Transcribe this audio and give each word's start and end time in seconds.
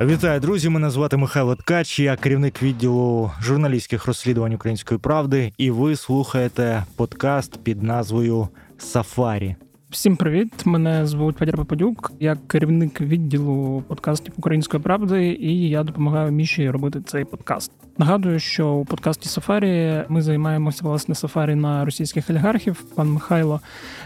Вітаю, 0.00 0.40
друзі! 0.40 0.68
Мене 0.68 0.90
звати 0.90 1.16
Михайло 1.16 1.56
Ткач, 1.56 1.98
я 1.98 2.16
керівник 2.16 2.62
відділу 2.62 3.30
журналістських 3.42 4.06
розслідувань 4.06 4.54
Української 4.54 5.00
правди, 5.00 5.52
і 5.58 5.70
ви 5.70 5.96
слухаєте 5.96 6.84
подкаст 6.96 7.64
під 7.64 7.82
назвою 7.82 8.48
Сафарі. 8.78 9.56
Всім 9.90 10.16
привіт! 10.16 10.52
Мене 10.64 11.06
звуть 11.06 11.36
Федір 11.36 11.56
Попадюк, 11.56 12.12
я 12.20 12.36
керівник 12.46 13.00
відділу 13.00 13.82
подкастів 13.88 14.34
Української 14.36 14.82
правди, 14.82 15.38
і 15.40 15.68
я 15.68 15.82
допомагаю 15.82 16.32
Міші 16.32 16.70
робити 16.70 17.00
цей 17.06 17.24
подкаст. 17.24 17.72
Нагадую, 17.98 18.38
що 18.38 18.68
у 18.68 18.84
подкасті 18.84 19.28
Сафарі 19.28 20.04
ми 20.08 20.22
займаємося 20.22 20.80
власне 20.82 21.14
сафарі 21.14 21.54
на 21.54 21.84
російських 21.84 22.30
олігархів. 22.30 22.82
Пан 22.94 23.08
Михайло 23.12 23.60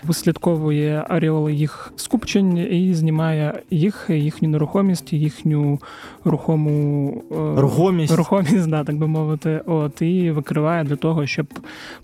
вислідковує 0.05 1.05
аріоли 1.09 1.53
їх 1.53 1.93
скупчень 1.97 2.59
і 2.59 2.95
знімає 2.95 3.63
їх, 3.71 4.07
їхню 4.09 4.49
нерухомість, 4.49 5.13
їхню 5.13 5.81
рухому 6.25 7.23
е, 7.33 7.61
рухомість, 7.61 8.15
рухомість, 8.15 8.69
да, 8.69 8.85
так 8.85 8.97
би 8.97 9.07
мовити. 9.07 9.61
От 9.67 10.03
і 10.03 10.31
викриває 10.31 10.85
для 10.85 10.97
того, 10.97 11.27
щоб 11.27 11.47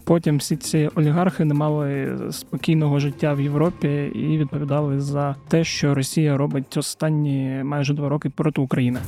потім 0.04 0.36
всі 0.36 0.56
ці 0.56 0.90
олігархи 0.94 1.44
не 1.44 1.54
мали 1.54 2.18
спокійного 2.30 2.98
життя 2.98 3.32
в 3.32 3.40
Європі 3.40 3.69
і 4.14 4.38
відповідали 4.38 5.00
за 5.00 5.36
те, 5.48 5.64
що 5.64 5.94
Росія 5.94 6.36
робить 6.36 6.76
останні 6.76 7.60
майже 7.64 7.94
два 7.94 8.08
роки 8.08 8.30
проти 8.30 8.60
України. 8.60 9.00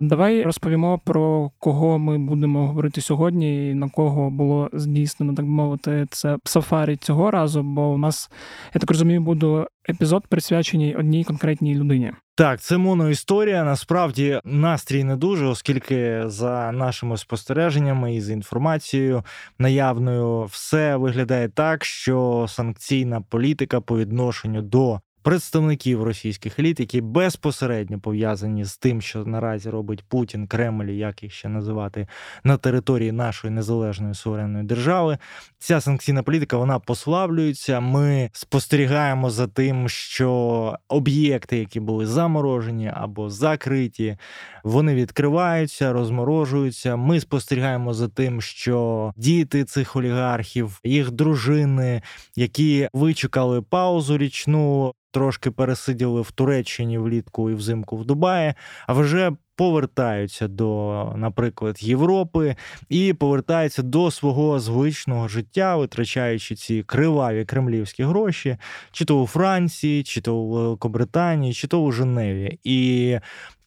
Давай 0.00 0.42
розповімо 0.42 1.00
про 1.04 1.50
кого 1.58 1.98
ми 1.98 2.18
будемо 2.18 2.66
говорити 2.66 3.00
сьогодні, 3.00 3.70
і 3.70 3.74
на 3.74 3.88
кого 3.88 4.30
було 4.30 4.70
здійснено, 4.72 5.34
так 5.34 5.44
мовити, 5.44 6.06
це 6.10 6.38
сафарі 6.44 6.96
цього 6.96 7.30
разу. 7.30 7.62
Бо 7.62 7.88
у 7.88 7.98
нас, 7.98 8.30
я 8.74 8.80
так 8.80 8.90
розумію, 8.90 9.20
буде 9.20 9.66
епізод 9.88 10.26
присвячений 10.28 10.94
одній 10.94 11.24
конкретній 11.24 11.74
людині. 11.74 12.12
Так, 12.34 12.60
це 12.60 12.76
моноісторія. 12.76 13.64
Насправді 13.64 14.40
настрій 14.44 15.04
не 15.04 15.16
дуже, 15.16 15.46
оскільки 15.46 16.22
за 16.26 16.72
нашими 16.72 17.16
спостереженнями 17.16 18.14
і 18.14 18.20
за 18.20 18.32
інформацією 18.32 19.24
наявною 19.58 20.44
все 20.44 20.96
виглядає 20.96 21.48
так, 21.48 21.84
що 21.84 22.46
санкційна 22.48 23.20
політика 23.20 23.80
по 23.80 23.98
відношенню 23.98 24.62
до 24.62 25.00
представників 25.26 26.02
російських 26.02 26.58
еліт, 26.58 26.80
які 26.80 27.00
безпосередньо 27.00 28.00
пов'язані 28.00 28.64
з 28.64 28.78
тим, 28.78 29.00
що 29.00 29.24
наразі 29.24 29.70
робить 29.70 30.04
Путін, 30.08 30.46
Кремль, 30.46 30.90
як 30.90 31.22
їх 31.22 31.32
ще 31.32 31.48
називати, 31.48 32.08
на 32.44 32.56
території 32.56 33.12
нашої 33.12 33.52
незалежної 33.54 34.14
суверенної 34.14 34.64
держави. 34.64 35.18
Ця 35.58 35.80
санкційна 35.80 36.22
політика 36.22 36.56
вона 36.56 36.78
послаблюється. 36.78 37.80
Ми 37.80 38.30
спостерігаємо 38.32 39.30
за 39.30 39.46
тим, 39.46 39.88
що 39.88 40.74
об'єкти, 40.88 41.58
які 41.58 41.80
були 41.80 42.06
заморожені 42.06 42.92
або 42.94 43.30
закриті, 43.30 44.16
вони 44.64 44.94
відкриваються, 44.94 45.92
розморожуються. 45.92 46.96
Ми 46.96 47.20
спостерігаємо 47.20 47.94
за 47.94 48.08
тим, 48.08 48.40
що 48.40 49.12
діти 49.16 49.64
цих 49.64 49.96
олігархів, 49.96 50.80
їх 50.84 51.10
дружини, 51.10 52.02
які 52.36 52.88
вичекали 52.92 53.62
паузу 53.62 54.18
річну 54.18 54.94
трошки 55.16 55.50
пересиділи 55.50 56.20
в 56.20 56.30
Туреччині 56.30 56.98
влітку 56.98 57.50
і 57.50 57.54
взимку 57.54 57.96
в 57.96 58.04
Дубаї, 58.04 58.54
а 58.86 58.92
вже 58.92 59.32
повертаються 59.56 60.48
до, 60.48 61.12
наприклад, 61.16 61.82
Європи 61.82 62.56
і 62.88 63.12
повертаються 63.12 63.82
до 63.82 64.10
свого 64.10 64.60
звичного 64.60 65.28
життя, 65.28 65.76
витрачаючи 65.76 66.54
ці 66.54 66.82
криваві 66.82 67.44
кремлівські 67.44 68.04
гроші, 68.04 68.56
чи 68.92 69.04
то 69.04 69.22
у 69.22 69.26
Франції, 69.26 70.02
чи 70.02 70.20
то 70.20 70.36
у 70.36 70.50
Великобританії, 70.50 71.52
чи 71.52 71.66
то 71.66 71.82
у 71.82 71.92
Женеві. 71.92 72.58
І 72.64 73.18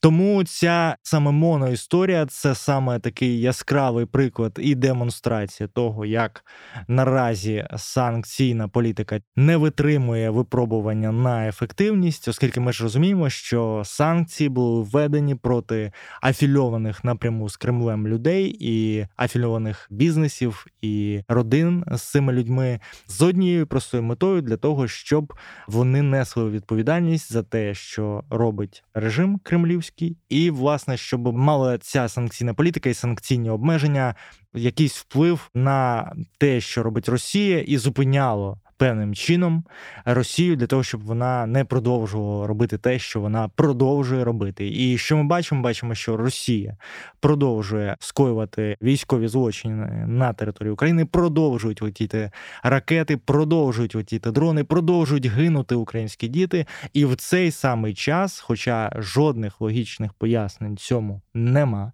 тому 0.02 0.44
ця 0.44 0.96
саме 1.04 1.32
моноісторія 1.32 2.26
це 2.26 2.56
саме 2.56 3.00
такий 3.00 3.42
яскравий 3.42 4.06
приклад 4.06 4.60
і 4.62 4.76
демонстрація 4.76 5.68
того, 5.68 6.06
як 6.06 6.46
наразі 6.88 7.68
санкційна 7.78 8.68
політика 8.68 9.20
не 9.36 9.58
витримує 9.58 10.30
випробування 10.30 11.12
на 11.12 11.48
ефективність, 11.48 12.28
оскільки 12.28 12.60
ми 12.60 12.74
ж 12.74 12.84
розуміємо, 12.84 13.30
що 13.30 13.82
санкції 13.86 14.50
були 14.50 14.82
введені 14.82 15.36
проти 15.36 15.79
афільованих 16.22 17.04
напряму 17.04 17.50
з 17.50 17.58
Кремлем 17.58 18.08
людей 18.08 18.58
і 18.60 19.06
афільованих 19.18 19.88
бізнесів 19.90 20.66
і 20.82 21.22
родин 21.28 21.86
з 21.92 22.02
цими 22.02 22.34
людьми 22.34 22.80
з 23.08 23.22
однією 23.22 23.68
простою 23.68 24.04
метою 24.04 24.42
для 24.42 24.58
того, 24.58 24.88
щоб 24.88 25.34
вони 25.68 26.02
несли 26.02 26.50
відповідальність 26.50 27.32
за 27.32 27.44
те, 27.44 27.74
що 27.74 28.24
робить 28.30 28.84
режим 28.94 29.40
кремлівський. 29.44 30.18
І 30.30 30.50
власне, 30.50 30.98
щоб 30.98 31.34
мала 31.38 31.78
ця 31.78 32.08
санкційна 32.08 32.54
політика 32.54 32.90
і 32.90 32.94
санкційні 32.94 33.50
обмеження 33.50 34.16
якийсь 34.54 34.98
вплив 34.98 35.50
на 35.54 36.12
те, 36.38 36.62
що 36.62 36.84
робить 36.84 37.10
Росія, 37.10 37.60
і 37.60 37.78
зупиняло 37.78 38.58
певним 38.80 39.16
чином 39.16 39.64
Росію 40.06 40.56
для 40.56 40.68
того, 40.68 40.84
щоб 40.84 41.04
вона 41.04 41.46
не 41.46 41.66
продовжувала 41.66 42.48
робити 42.48 42.78
те, 42.78 43.00
що 43.00 43.22
вона 43.22 43.48
продовжує 43.48 44.24
робити. 44.24 44.70
І 44.72 44.98
що 44.98 45.18
ми 45.18 45.24
бачимо? 45.24 45.62
Бачимо, 45.62 45.96
що 45.96 46.18
Росія 46.18 46.78
продовжує 47.20 47.96
скоювати 48.00 48.78
військові 48.82 49.28
злочини 49.28 50.06
на 50.08 50.34
території 50.34 50.74
України, 50.74 51.06
продовжують 51.06 51.82
летіти 51.82 52.32
ракети, 52.64 53.18
продовжують 53.18 53.96
летіти 53.96 54.32
дрони, 54.32 54.64
продовжують 54.64 55.26
гинути 55.26 55.76
українські 55.76 56.28
діти. 56.28 56.66
І 56.94 57.06
в 57.06 57.16
цей 57.16 57.52
самий 57.52 57.94
час, 57.94 58.40
хоча 58.40 58.92
жодних 58.96 59.62
логічних 59.62 60.14
пояснень 60.14 60.78
цьому 60.78 61.22
нема. 61.34 61.92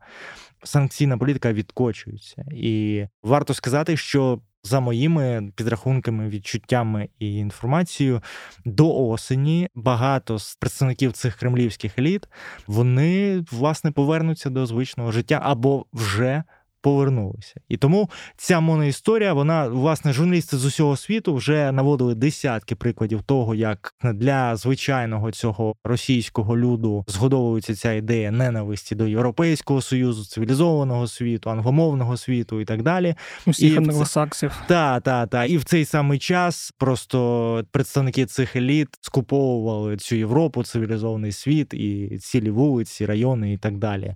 Санкційна 0.63 1.17
політика 1.17 1.53
відкочується, 1.53 2.45
і 2.51 3.05
варто 3.23 3.53
сказати, 3.53 3.97
що 3.97 4.39
за 4.65 4.79
моїми 4.79 5.51
підрахунками, 5.55 6.29
відчуттями 6.29 7.09
і 7.19 7.35
інформацією, 7.35 8.21
до 8.65 9.07
осені 9.07 9.69
багато 9.75 10.39
з 10.39 10.55
представників 10.55 11.11
цих 11.11 11.35
кремлівських 11.35 11.99
еліт 11.99 12.27
вони 12.67 13.45
власне 13.51 13.91
повернуться 13.91 14.49
до 14.49 14.65
звичного 14.65 15.11
життя 15.11 15.39
або 15.43 15.85
вже 15.93 16.43
повернулися. 16.85 17.55
І 17.69 17.77
тому 17.77 18.09
ця 18.37 18.59
моноісторія, 18.59 19.33
вона, 19.33 19.67
власне, 19.67 20.13
журналісти 20.13 20.57
з 20.57 20.65
усього 20.65 20.97
світу 20.97 21.35
вже 21.35 21.71
наводили 21.71 22.15
десятки 22.15 22.75
прикладів 22.75 23.23
того, 23.23 23.55
як 23.55 23.93
для 24.03 24.55
звичайного 24.55 25.31
цього 25.31 25.75
російського 25.83 26.57
люду 26.57 27.05
згодовується 27.07 27.75
ця 27.75 27.93
ідея 27.93 28.31
ненависті 28.31 28.95
до 28.95 29.07
Європейського 29.07 29.81
союзу, 29.81 30.25
цивілізованого 30.25 31.07
світу, 31.07 31.49
англомовного 31.49 32.17
світу 32.17 32.61
і 32.61 32.65
так 32.65 32.83
далі. 32.83 33.15
Усіх 33.45 33.77
англосаксів. 33.77 34.51
Так, 34.67 35.03
так, 35.03 35.29
так. 35.29 35.49
І 35.49 35.57
в 35.57 35.63
цей 35.63 35.85
самий 35.85 36.19
час 36.19 36.73
просто 36.77 37.63
представники 37.71 38.25
цих 38.25 38.55
еліт 38.55 38.87
скуповували 39.01 39.97
цю 39.97 40.15
Європу, 40.15 40.63
цивілізований 40.63 41.31
світ 41.31 41.73
і 41.73 42.17
цілі 42.17 42.49
вулиці, 42.49 43.05
райони 43.05 43.53
і 43.53 43.57
так 43.57 43.77
далі. 43.77 44.15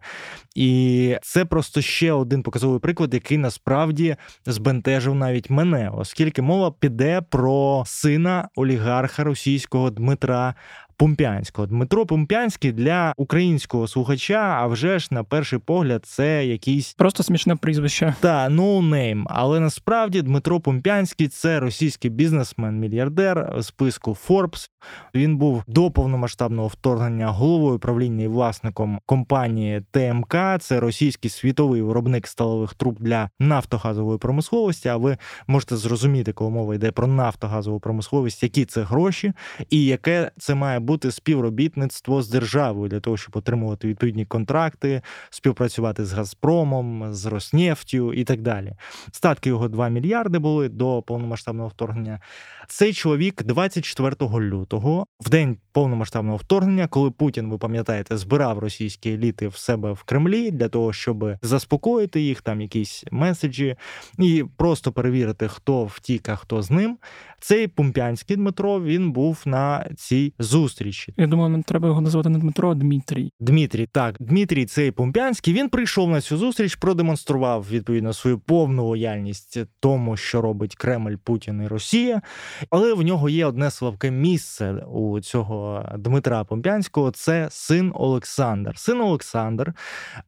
І 0.55 1.15
це 1.21 1.45
просто 1.45 1.81
ще 1.81 2.11
один 2.11 2.43
показник 2.43 2.58
показовий 2.59 2.79
приклад, 2.79 3.13
який 3.13 3.37
насправді 3.37 4.15
збентежив 4.45 5.15
навіть 5.15 5.49
мене, 5.49 5.91
оскільки 5.93 6.41
мова 6.41 6.71
піде 6.79 7.21
про 7.29 7.83
сина 7.85 8.49
олігарха 8.55 9.23
російського 9.23 9.89
Дмитра 9.89 10.55
Пумпянського. 10.99 11.67
Дмитро 11.67 12.05
Пумпянський 12.05 12.71
для 12.71 13.13
українського 13.17 13.87
слухача, 13.87 14.57
а 14.59 14.67
вже 14.67 14.99
ж 14.99 15.07
на 15.11 15.23
перший 15.23 15.59
погляд, 15.59 16.05
це 16.05 16.45
якийсь 16.45 16.93
просто 16.93 17.23
смішне 17.23 17.55
прізвище. 17.55 18.15
Та 18.19 18.49
no 18.49 18.89
name. 18.89 19.23
Але 19.27 19.59
насправді 19.59 20.21
Дмитро 20.21 20.59
Пумпянський 20.59 21.27
це 21.27 21.59
російський 21.59 22.11
бізнесмен, 22.11 22.79
мільярдер 22.79 23.57
списку 23.61 24.17
Forbes. 24.27 24.69
Він 25.15 25.37
був 25.37 25.63
до 25.67 25.91
повномасштабного 25.91 26.67
вторгнення 26.67 27.27
головою 27.27 27.79
правління 27.79 28.23
і 28.23 28.27
власником 28.27 28.99
компанії 29.05 29.81
ТМК. 29.91 30.35
Це 30.59 30.79
російський 30.79 31.31
світовий 31.31 31.81
виробник 31.81 32.27
сталових 32.27 32.73
труб 32.73 32.95
для 32.99 33.29
нафтогазової 33.39 34.19
промисловості. 34.19 34.89
А 34.89 34.97
ви 34.97 35.17
можете 35.47 35.77
зрозуміти, 35.77 36.33
коли 36.33 36.49
мова 36.49 36.75
йде 36.75 36.91
про 36.91 37.07
нафтогазову 37.07 37.79
промисловість, 37.79 38.43
які 38.43 38.65
це 38.65 38.83
гроші, 38.83 39.33
і 39.69 39.85
яке 39.85 40.31
це 40.37 40.55
має 40.55 40.79
бути 40.79 40.88
співробітництво 41.09 42.21
з 42.21 42.29
державою 42.29 42.89
для 42.89 42.99
того, 42.99 43.17
щоб 43.17 43.37
отримувати 43.37 43.87
відповідні 43.87 44.25
контракти, 44.25 45.01
співпрацювати 45.29 46.05
з 46.05 46.13
Газпромом, 46.13 47.13
з 47.13 47.25
Роснефтю 47.25 48.13
і 48.13 48.23
так 48.23 48.41
далі. 48.41 48.73
Статки 49.11 49.49
його 49.49 49.67
2 49.67 49.89
мільярди 49.89 50.39
були 50.39 50.69
до 50.69 51.01
повномасштабного 51.01 51.69
вторгнення. 51.69 52.19
Цей 52.67 52.93
чоловік 52.93 53.43
24 53.43 54.15
лютого, 54.21 55.05
в 55.19 55.29
день 55.29 55.57
повномасштабного 55.71 56.37
вторгнення, 56.37 56.87
коли 56.87 57.11
Путін, 57.11 57.49
ви 57.49 57.57
пам'ятаєте, 57.57 58.17
збирав 58.17 58.59
російські 58.59 59.11
еліти 59.11 59.47
в 59.47 59.55
себе 59.55 59.91
в 59.91 60.03
Кремлі 60.03 60.51
для 60.51 60.69
того, 60.69 60.93
щоб 60.93 61.25
заспокоїти 61.41 62.21
їх, 62.21 62.41
там 62.41 62.61
якісь 62.61 63.03
меседжі, 63.11 63.75
і 64.19 64.45
просто 64.57 64.91
перевірити, 64.91 65.47
хто 65.47 65.85
втік, 65.85 66.29
а 66.29 66.35
хто 66.35 66.61
з 66.61 66.71
ним. 66.71 66.97
Цей 67.39 67.67
Пумпянський 67.67 68.35
Дмитро 68.35 68.81
він 68.81 69.11
був 69.11 69.41
на 69.45 69.89
цій 69.97 70.33
зустрічі 70.39 70.78
зустрічі. 70.79 71.13
Я 71.17 71.27
думаю, 71.27 71.49
нам 71.49 71.63
треба 71.63 71.87
його 71.87 72.01
називати 72.01 72.29
не 72.29 72.39
Дмитро, 72.39 72.71
а 72.71 72.75
Дмитрій. 72.75 73.31
Дмитрій, 73.39 73.87
так, 73.91 74.15
Дмитрій 74.19 74.65
цей 74.65 74.91
Помпянський. 74.91 75.53
Він 75.53 75.69
прийшов 75.69 76.09
на 76.09 76.21
цю 76.21 76.37
зустріч, 76.37 76.75
продемонстрував 76.75 77.65
відповідно 77.71 78.13
свою 78.13 78.39
повну 78.39 78.87
лояльність 78.87 79.59
тому, 79.79 80.17
що 80.17 80.41
робить 80.41 80.75
Кремль, 80.75 81.15
Путін 81.23 81.61
і 81.61 81.67
Росія. 81.67 82.21
Але 82.69 82.93
в 82.93 83.01
нього 83.01 83.29
є 83.29 83.45
одне 83.45 83.71
слабке 83.71 84.11
місце 84.11 84.71
у 84.71 85.19
цього 85.19 85.85
Дмитра 85.97 86.43
Помпянського. 86.43 87.11
Це 87.11 87.47
син 87.51 87.91
Олександр. 87.95 88.77
Син 88.77 89.01
Олександр 89.01 89.73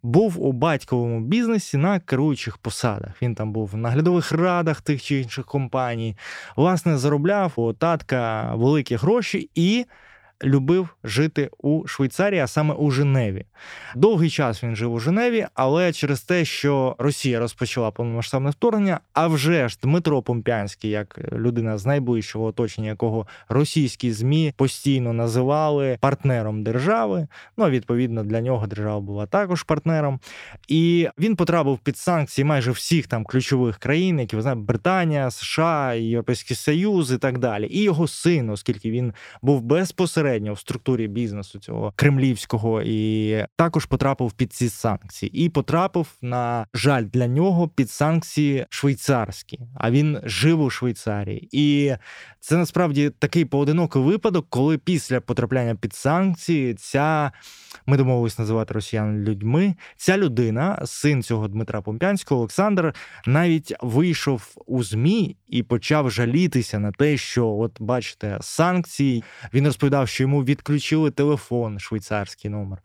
був 0.04 0.45
у 0.45 0.51
батьковому 0.51 1.21
бізнесі 1.21 1.77
на 1.77 2.00
керуючих 2.00 2.57
посадах. 2.57 3.21
Він 3.21 3.36
там 3.36 3.51
був 3.51 3.69
в 3.74 3.77
наглядових 3.77 4.31
радах 4.31 4.81
тих 4.81 5.04
чи 5.04 5.19
інших 5.19 5.45
компаній. 5.45 6.18
Власне, 6.56 6.97
заробляв 6.97 7.54
у 7.56 7.74
татка 7.74 8.51
великі 8.56 8.95
гроші 8.95 9.50
і 9.56 9.86
любив 10.43 10.89
жити 11.03 11.49
у 11.57 11.88
Швейцарії, 11.88 12.41
а 12.41 12.47
саме 12.47 12.73
у 12.73 12.91
Женеві. 12.91 13.45
Довгий 13.95 14.29
час 14.29 14.63
він 14.63 14.75
жив 14.75 14.93
у 14.93 14.99
Женеві, 14.99 15.47
але 15.53 15.93
через 15.93 16.21
те, 16.21 16.45
що 16.45 16.95
Росія 16.99 17.39
розпочала 17.39 17.91
повномасштабне 17.91 18.49
вторгнення, 18.49 18.99
а 19.13 19.27
вже 19.27 19.69
ж 19.69 19.77
Дмитро 19.83 20.21
Помпянський, 20.21 20.91
як 20.91 21.19
людина 21.31 21.77
з 21.77 21.85
найближчого 21.85 22.45
оточення, 22.45 22.89
якого 22.89 23.27
російські 23.49 24.11
змі 24.11 24.53
постійно 24.57 25.13
називали 25.13 25.97
партнером 25.99 26.63
держави. 26.63 27.27
Ну 27.57 27.69
відповідно 27.69 28.23
для 28.23 28.41
нього 28.41 28.67
держава 28.67 28.99
була 28.99 29.25
також 29.25 29.63
партнером. 29.63 30.19
І 30.67 31.07
він 31.19 31.35
потрапив 31.35 31.79
під 31.79 31.97
санкції 31.97 32.45
майже 32.45 32.71
всіх 32.71 33.07
там 33.07 33.23
ключових 33.23 33.77
країн, 33.77 34.19
які 34.19 34.35
ви 34.35 34.41
знаєте, 34.41 34.61
Британія, 34.61 35.31
США, 35.31 35.94
Європейський 35.94 36.57
Союз 36.57 37.11
і 37.11 37.17
так 37.17 37.37
далі. 37.37 37.67
І 37.67 37.83
його 37.83 38.07
син, 38.07 38.49
оскільки 38.49 38.91
він 38.91 39.13
був 39.41 39.61
безпосередньо 39.61 40.31
безпосередньо 40.31 40.54
в 40.54 40.60
структурі 40.60 41.07
бізнесу 41.07 41.60
цього 41.60 41.94
кремлівського 41.95 42.81
і 42.81 43.45
також 43.56 43.86
потрапив 43.86 44.31
під 44.31 44.54
ці 44.54 44.69
санкції, 44.69 45.45
і 45.45 45.50
потрапив 45.50 46.07
на 46.22 46.68
жаль 46.74 47.04
для 47.04 47.28
нього 47.28 47.68
під 47.68 47.89
санкції 47.89 48.66
швейцарські. 48.69 49.60
А 49.75 49.92
він 49.92 50.19
жив 50.24 50.62
у 50.62 50.69
Швейцарії, 50.69 51.50
і 51.51 51.95
це 52.39 52.57
насправді 52.57 53.10
такий 53.10 53.45
поодинокий 53.45 54.01
випадок, 54.01 54.45
коли 54.50 54.78
після 54.78 55.22
потрапляння 55.22 55.75
під 55.75 55.94
санкції 55.94 56.74
ця 56.74 57.31
ми 57.86 57.98
домовились 57.98 58.39
називати 58.39 58.74
росіян 58.74 59.24
людьми. 59.24 59.75
Ця 59.98 60.18
людина, 60.18 60.81
син 60.86 61.24
цього 61.24 61.48
Дмитра 61.48 61.81
Помпянського, 61.81 62.39
Олександр, 62.42 62.95
навіть 63.25 63.74
вийшов 63.81 64.56
у 64.66 64.83
змі 64.83 65.36
і 65.48 65.63
почав 65.63 66.12
жалітися 66.12 66.80
на 66.80 66.92
те, 66.92 67.18
що, 67.18 67.48
от 67.48 67.81
бачите, 67.81 68.38
санкції. 68.42 69.24
Він 69.54 69.66
розповідав, 69.66 70.07
що 70.07 70.20
йому 70.21 70.44
відключили 70.44 71.12
телефон, 71.12 71.79
швейцарський 71.79 72.51
номер. 72.51 72.79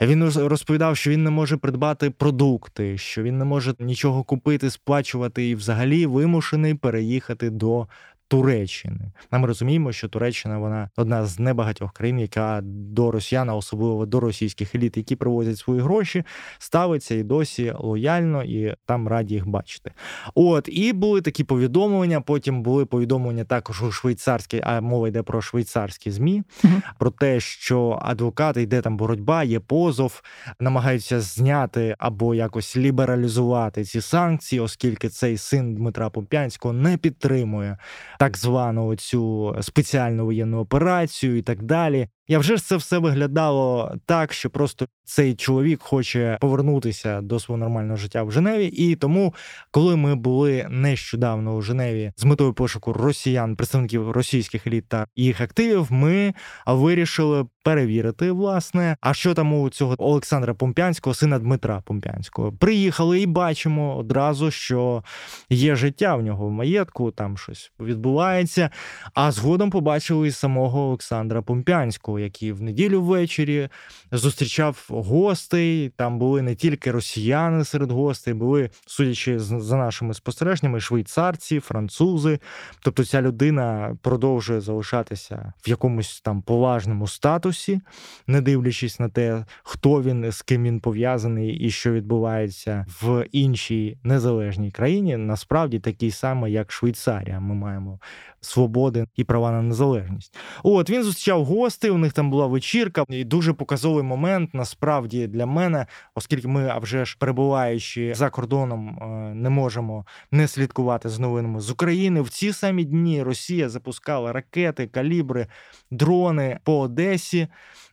Він 0.00 0.24
розповідав, 0.24 0.96
що 0.96 1.10
він 1.10 1.24
не 1.24 1.30
може 1.30 1.56
придбати 1.56 2.10
продукти, 2.10 2.98
що 2.98 3.22
він 3.22 3.38
не 3.38 3.44
може 3.44 3.74
нічого 3.78 4.22
купити, 4.24 4.70
сплачувати 4.70 5.48
і 5.48 5.54
взагалі 5.54 6.06
вимушений 6.06 6.74
переїхати 6.74 7.50
до 7.50 7.86
Туреччини. 8.32 9.12
Ми 9.30 9.46
розуміємо, 9.46 9.92
що 9.92 10.08
Туреччина 10.08 10.58
вона 10.58 10.90
одна 10.96 11.26
з 11.26 11.38
небагатьох 11.38 11.92
країн, 11.92 12.18
яка 12.18 12.60
до 12.64 13.10
росіян, 13.10 13.48
особливо 13.48 14.06
до 14.06 14.20
російських 14.20 14.74
еліт, 14.74 14.96
які 14.96 15.16
привозять 15.16 15.58
свої 15.58 15.80
гроші, 15.80 16.24
ставиться 16.58 17.14
і 17.14 17.22
досі 17.22 17.72
лояльно, 17.78 18.42
і 18.42 18.74
там 18.86 19.08
раді 19.08 19.34
їх 19.34 19.48
бачити. 19.48 19.92
От 20.34 20.68
і 20.72 20.92
були 20.92 21.20
такі 21.20 21.44
повідомлення. 21.44 22.20
Потім 22.20 22.62
були 22.62 22.86
повідомлення 22.86 23.44
також 23.44 23.82
у 23.82 23.92
швейцарській, 23.92 24.60
а 24.64 24.80
мова 24.80 25.08
йде 25.08 25.22
про 25.22 25.42
швейцарські 25.42 26.10
змі, 26.10 26.42
угу. 26.64 26.74
про 26.98 27.10
те, 27.10 27.40
що 27.40 27.98
адвокати 28.02 28.62
йде 28.62 28.80
там 28.80 28.96
боротьба, 28.96 29.44
є 29.44 29.60
позов, 29.60 30.22
намагаються 30.60 31.20
зняти 31.20 31.96
або 31.98 32.34
якось 32.34 32.76
лібералізувати 32.76 33.84
ці 33.84 34.00
санкції, 34.00 34.60
оскільки 34.60 35.08
цей 35.08 35.38
син 35.38 35.74
Дмитра 35.74 36.10
Попянського 36.10 36.74
не 36.74 36.96
підтримує 36.96 37.78
так 38.22 38.36
звану 38.36 38.96
цю 38.96 39.54
спеціальну 39.60 40.24
воєнну 40.24 40.58
операцію 40.58 41.38
і 41.38 41.42
так 41.42 41.62
далі. 41.62 42.08
Я 42.28 42.38
вже 42.38 42.56
ж 42.56 42.64
це 42.64 42.76
все 42.76 42.98
виглядало 42.98 43.94
так, 44.06 44.32
що 44.32 44.50
просто 44.50 44.86
цей 45.04 45.34
чоловік 45.34 45.82
хоче 45.82 46.38
повернутися 46.40 47.20
до 47.20 47.40
свого 47.40 47.58
нормального 47.58 47.96
життя 47.96 48.22
в 48.22 48.32
Женеві. 48.32 48.66
І 48.66 48.96
тому, 48.96 49.34
коли 49.70 49.96
ми 49.96 50.14
були 50.14 50.66
нещодавно 50.70 51.54
у 51.54 51.62
Женеві 51.62 52.12
з 52.16 52.24
метою 52.24 52.52
пошуку 52.52 52.92
росіян, 52.92 53.56
представників 53.56 54.10
російських 54.10 54.66
еліт 54.66 54.88
та 54.88 55.06
їх 55.16 55.40
активів, 55.40 55.86
ми 55.90 56.34
вирішили 56.66 57.46
перевірити, 57.64 58.32
власне, 58.32 58.96
а 59.00 59.14
що 59.14 59.34
там 59.34 59.54
у 59.54 59.70
цього 59.70 59.94
Олександра 59.98 60.54
Помпянського, 60.54 61.14
сина 61.14 61.38
Дмитра 61.38 61.82
Помпянського. 61.84 62.52
Приїхали 62.52 63.20
і 63.20 63.26
бачимо 63.26 63.96
одразу, 63.96 64.50
що 64.50 65.04
є 65.50 65.76
життя 65.76 66.16
в 66.16 66.22
нього 66.22 66.46
в 66.46 66.50
маєтку, 66.50 67.10
там 67.10 67.36
щось 67.36 67.72
відбувається. 67.80 68.70
А 69.14 69.32
згодом 69.32 69.70
побачили 69.70 70.28
і 70.28 70.30
самого 70.30 70.80
Олександра 70.80 71.42
Помпянського 71.42 72.11
який 72.18 72.52
в 72.52 72.62
неділю 72.62 73.02
ввечері 73.02 73.68
зустрічав 74.12 74.86
гостей. 74.88 75.88
Там 75.88 76.18
були 76.18 76.42
не 76.42 76.54
тільки 76.54 76.90
росіяни 76.90 77.64
серед 77.64 77.90
гостей, 77.90 78.34
були, 78.34 78.70
судячи 78.86 79.38
за 79.38 79.76
нашими 79.76 80.14
спостереженнями, 80.14 80.80
швейцарці, 80.80 81.60
французи. 81.60 82.38
Тобто 82.80 83.04
ця 83.04 83.22
людина 83.22 83.96
продовжує 84.02 84.60
залишатися 84.60 85.52
в 85.66 85.68
якомусь 85.68 86.20
там 86.20 86.42
поважному 86.42 87.06
статусі, 87.06 87.80
не 88.26 88.40
дивлячись 88.40 89.00
на 89.00 89.08
те, 89.08 89.44
хто 89.62 90.02
він, 90.02 90.32
з 90.32 90.42
ким 90.42 90.62
він 90.64 90.80
пов'язаний 90.80 91.56
і 91.56 91.70
що 91.70 91.92
відбувається 91.92 92.86
в 93.02 93.26
іншій 93.32 93.98
незалежній 94.02 94.70
країні. 94.70 95.16
Насправді 95.16 95.78
такий 95.78 96.10
самий, 96.10 96.52
як 96.52 96.72
Швейцарія. 96.72 97.40
Ми 97.40 97.54
маємо 97.54 97.98
свободи 98.42 99.06
і 99.16 99.24
права 99.24 99.50
на 99.50 99.62
незалежність. 99.62 100.36
От 100.62 100.90
він 100.90 101.02
зустрічав 101.02 101.44
гостей. 101.44 101.90
У 101.90 101.98
них 101.98 102.12
там 102.12 102.30
була 102.30 102.46
вечірка, 102.46 103.04
і 103.08 103.24
дуже 103.24 103.52
показовий 103.52 104.04
момент 104.04 104.54
насправді 104.54 105.26
для 105.26 105.46
мене, 105.46 105.86
оскільки 106.14 106.48
ми, 106.48 106.68
а 106.68 106.78
вже 106.78 107.04
ж 107.04 107.16
перебуваючи 107.18 108.14
за 108.14 108.30
кордоном, 108.30 108.88
е, 108.88 109.34
не 109.34 109.50
можемо 109.50 110.06
не 110.30 110.48
слідкувати 110.48 111.08
з 111.08 111.18
новинами 111.18 111.60
з 111.60 111.70
України. 111.70 112.20
В 112.20 112.28
ці 112.28 112.52
самі 112.52 112.84
дні 112.84 113.22
Росія 113.22 113.68
запускала 113.68 114.32
ракети, 114.32 114.86
калібри, 114.86 115.46
дрони 115.90 116.58
по 116.64 116.80
Одесі. 116.80 117.48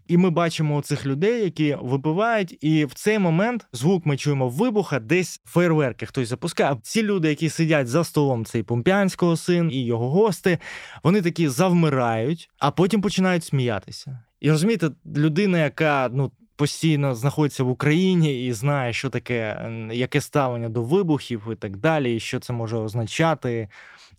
І 0.10 0.18
ми 0.18 0.30
бачимо 0.30 0.82
цих 0.82 1.06
людей, 1.06 1.44
які 1.44 1.78
випивають, 1.82 2.58
і 2.62 2.86
в 2.86 2.94
цей 2.94 3.20
момент 3.20 3.68
звук 3.74 4.06
ми 4.06 4.18
чуємо 4.18 4.50
вибуха, 4.50 5.00
десь 5.00 5.42
фейерверки 5.46 6.06
хтось 6.06 6.28
запускає. 6.28 6.78
Ці 6.84 7.04
люди, 7.04 7.30
які 7.30 7.50
сидять 7.50 7.88
за 7.88 8.04
столом, 8.04 8.46
цей 8.46 8.64
Помпянського 8.64 9.38
син 9.38 9.72
і 9.72 9.86
його 9.86 10.10
гости, 10.10 10.58
вони 11.04 11.22
такі 11.22 11.48
завмирають, 11.48 12.50
а 12.60 12.72
потім 12.72 13.02
починають 13.02 13.44
сміятися. 13.44 14.24
І 14.40 14.52
розумієте, 14.52 14.90
людина, 15.16 15.60
яка 15.60 16.10
ну. 16.14 16.32
Постійно 16.60 17.16
знаходиться 17.16 17.64
в 17.64 17.70
Україні 17.70 18.46
і 18.46 18.54
знає, 18.54 18.94
що 18.94 19.10
таке, 19.10 19.72
яке 19.92 20.22
ставлення 20.22 20.70
до 20.70 20.84
вибухів 20.84 21.48
і 21.52 21.56
так 21.56 21.78
далі, 21.78 22.16
і 22.16 22.20
що 22.20 22.40
це 22.40 22.54
може 22.54 22.78
означати 22.78 23.68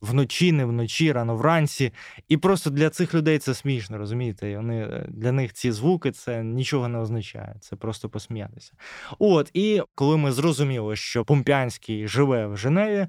вночі, 0.01 0.53
не 0.53 0.65
вночі, 0.65 1.13
рано 1.13 1.37
вранці. 1.37 1.93
І 2.29 2.37
просто 2.37 2.71
для 2.71 2.91
цих 2.91 3.15
людей 3.15 3.39
це 3.39 3.55
смішно, 3.55 3.99
розумієте? 3.99 4.57
Вони 4.57 4.83
е, 4.83 5.07
Для 5.09 5.33
них 5.33 5.53
ці 5.53 5.73
звуки 5.73 6.11
це 6.11 6.43
нічого 6.43 6.89
не 6.89 6.99
означає, 6.99 7.57
це 7.61 7.77
просто 7.77 8.09
посміятися. 8.09 8.73
От, 9.19 9.51
і 9.55 9.83
коли 9.95 10.17
ми 10.17 10.33
зрозуміли, 10.33 10.97
що 10.97 11.25
Помпянський 11.25 12.09
живе 12.09 12.47
в 12.47 12.57
Женеві, 12.57 13.07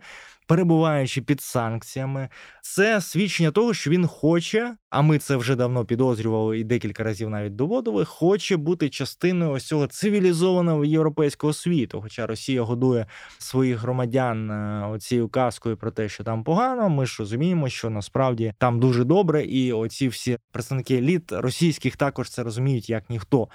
перебуваючи 0.48 1.22
під 1.22 1.42
санкціями, 1.42 2.30
це 2.62 3.02
свідчення 3.02 3.52
того, 3.52 3.74
що 3.74 3.90
він 3.90 4.08
хоче, 4.08 4.76
а 4.92 5.02
ми 5.02 5.18
це 5.18 5.36
вже 5.36 5.56
давно 5.56 5.86
підозрювали 5.86 6.60
і 6.60 6.64
декілька 6.64 7.04
разів 7.04 7.30
навіть 7.30 7.56
доводили, 7.56 8.06
хоче 8.06 8.58
бути 8.58 8.90
частиною 8.90 9.52
ось 9.52 9.64
цього 9.64 9.88
цивілізованого 9.88 10.86
європейського 10.86 11.54
світу. 11.54 12.02
Хоча 12.02 12.28
Росія 12.28 12.62
годує 12.62 13.06
своїх 13.38 13.80
громадян 13.80 14.52
е, 14.52 14.88
оцією 14.88 15.28
казкою 15.28 15.78
про 15.78 15.92
те, 15.92 16.10
що 16.10 16.24
там 16.24 16.44
погано. 16.44 16.90
Ми 16.90 17.06
ж 17.06 17.16
розуміємо, 17.20 17.70
що 17.70 17.90
насправді 17.90 18.54
там 18.58 18.80
дуже 18.80 19.04
добре, 19.04 19.44
і 19.44 19.74
оці 19.74 20.08
всі 20.08 20.38
представники 20.52 20.98
еліт 20.98 21.32
російських 21.32 21.96
також 21.96 22.30
це 22.30 22.44
розуміють 22.44 22.90
як 22.90 23.10
ніхто. 23.10 23.48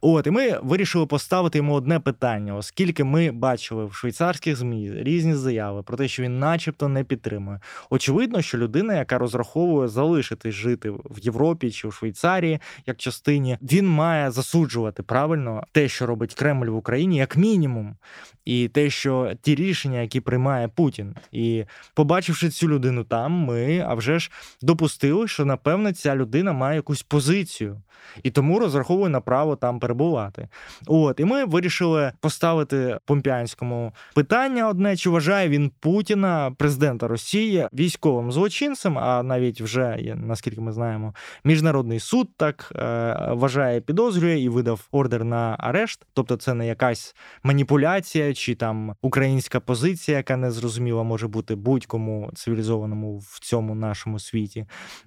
От 0.00 0.26
і 0.26 0.30
ми 0.30 0.58
вирішили 0.62 1.06
поставити 1.06 1.58
йому 1.58 1.74
одне 1.74 2.00
питання, 2.00 2.56
оскільки 2.56 3.04
ми 3.04 3.30
бачили 3.30 3.84
в 3.84 3.94
швейцарських 3.94 4.56
змі 4.56 4.92
різні 4.94 5.34
заяви 5.34 5.82
про 5.82 5.96
те, 5.96 6.08
що 6.08 6.22
він, 6.22 6.38
начебто, 6.38 6.88
не 6.88 7.04
підтримує. 7.04 7.60
Очевидно, 7.90 8.42
що 8.42 8.58
людина, 8.58 8.94
яка 8.94 9.18
розраховує 9.18 9.88
залишитись 9.88 10.54
жити 10.54 10.81
жити 10.82 10.90
в 11.10 11.18
Європі 11.18 11.70
чи 11.70 11.88
в 11.88 11.92
Швейцарії 11.92 12.58
як 12.86 12.96
частині. 12.96 13.58
Він 13.62 13.88
має 13.88 14.30
засуджувати 14.30 15.02
правильно 15.02 15.62
те, 15.72 15.88
що 15.88 16.06
робить 16.06 16.34
Кремль 16.34 16.66
в 16.66 16.76
Україні, 16.76 17.16
як 17.16 17.36
мінімум, 17.36 17.96
і 18.44 18.68
те, 18.68 18.90
що 18.90 19.32
ті 19.42 19.54
рішення, 19.54 20.00
які 20.00 20.20
приймає 20.20 20.68
Путін, 20.68 21.14
і 21.32 21.64
побачивши 21.94 22.50
цю 22.50 22.68
людину 22.68 23.04
там, 23.04 23.32
ми 23.32 23.84
а 23.88 23.94
вже 23.94 24.18
ж 24.18 24.30
допустили, 24.62 25.28
що 25.28 25.44
напевно 25.44 25.92
ця 25.92 26.16
людина 26.16 26.52
має 26.52 26.76
якусь 26.76 27.02
позицію 27.02 27.82
і 28.22 28.30
тому 28.30 28.58
розраховує 28.58 29.08
на 29.08 29.20
право 29.20 29.56
там 29.56 29.80
перебувати. 29.80 30.48
От 30.86 31.20
і 31.20 31.24
ми 31.24 31.44
вирішили 31.44 32.12
поставити 32.20 32.98
Помпіанському 33.04 33.92
питання 34.14 34.68
одне: 34.68 34.96
чи 34.96 35.10
вважає 35.10 35.48
він 35.48 35.72
Путіна, 35.80 36.54
президента 36.58 37.08
Росії, 37.08 37.68
військовим 37.72 38.32
злочинцем? 38.32 38.98
А 38.98 39.22
навіть 39.22 39.60
вже 39.60 40.14
наскільки 40.16 40.60
ми 40.60 40.71
знаємо, 40.72 41.14
міжнародний 41.44 42.00
суд 42.00 42.28
так 42.36 42.72
е, 42.76 43.16
вважає, 43.30 43.80
підозрює 43.80 44.40
і 44.40 44.48
видав 44.48 44.88
ордер 44.92 45.24
на 45.24 45.56
арешт. 45.58 46.06
Тобто, 46.14 46.36
це 46.36 46.54
не 46.54 46.66
якась 46.66 47.14
маніпуляція 47.42 48.34
чи 48.34 48.54
там 48.54 48.94
українська 49.02 49.60
позиція, 49.60 50.16
яка 50.16 50.36
не 50.36 50.50
зрозуміла 50.50 51.02
може 51.02 51.28
бути 51.28 51.54
будь-кому 51.54 52.30
цивілізованому 52.34 53.18
в 53.18 53.40
цьому 53.40 53.74
нашому 53.74 54.18
світі. 54.18 54.66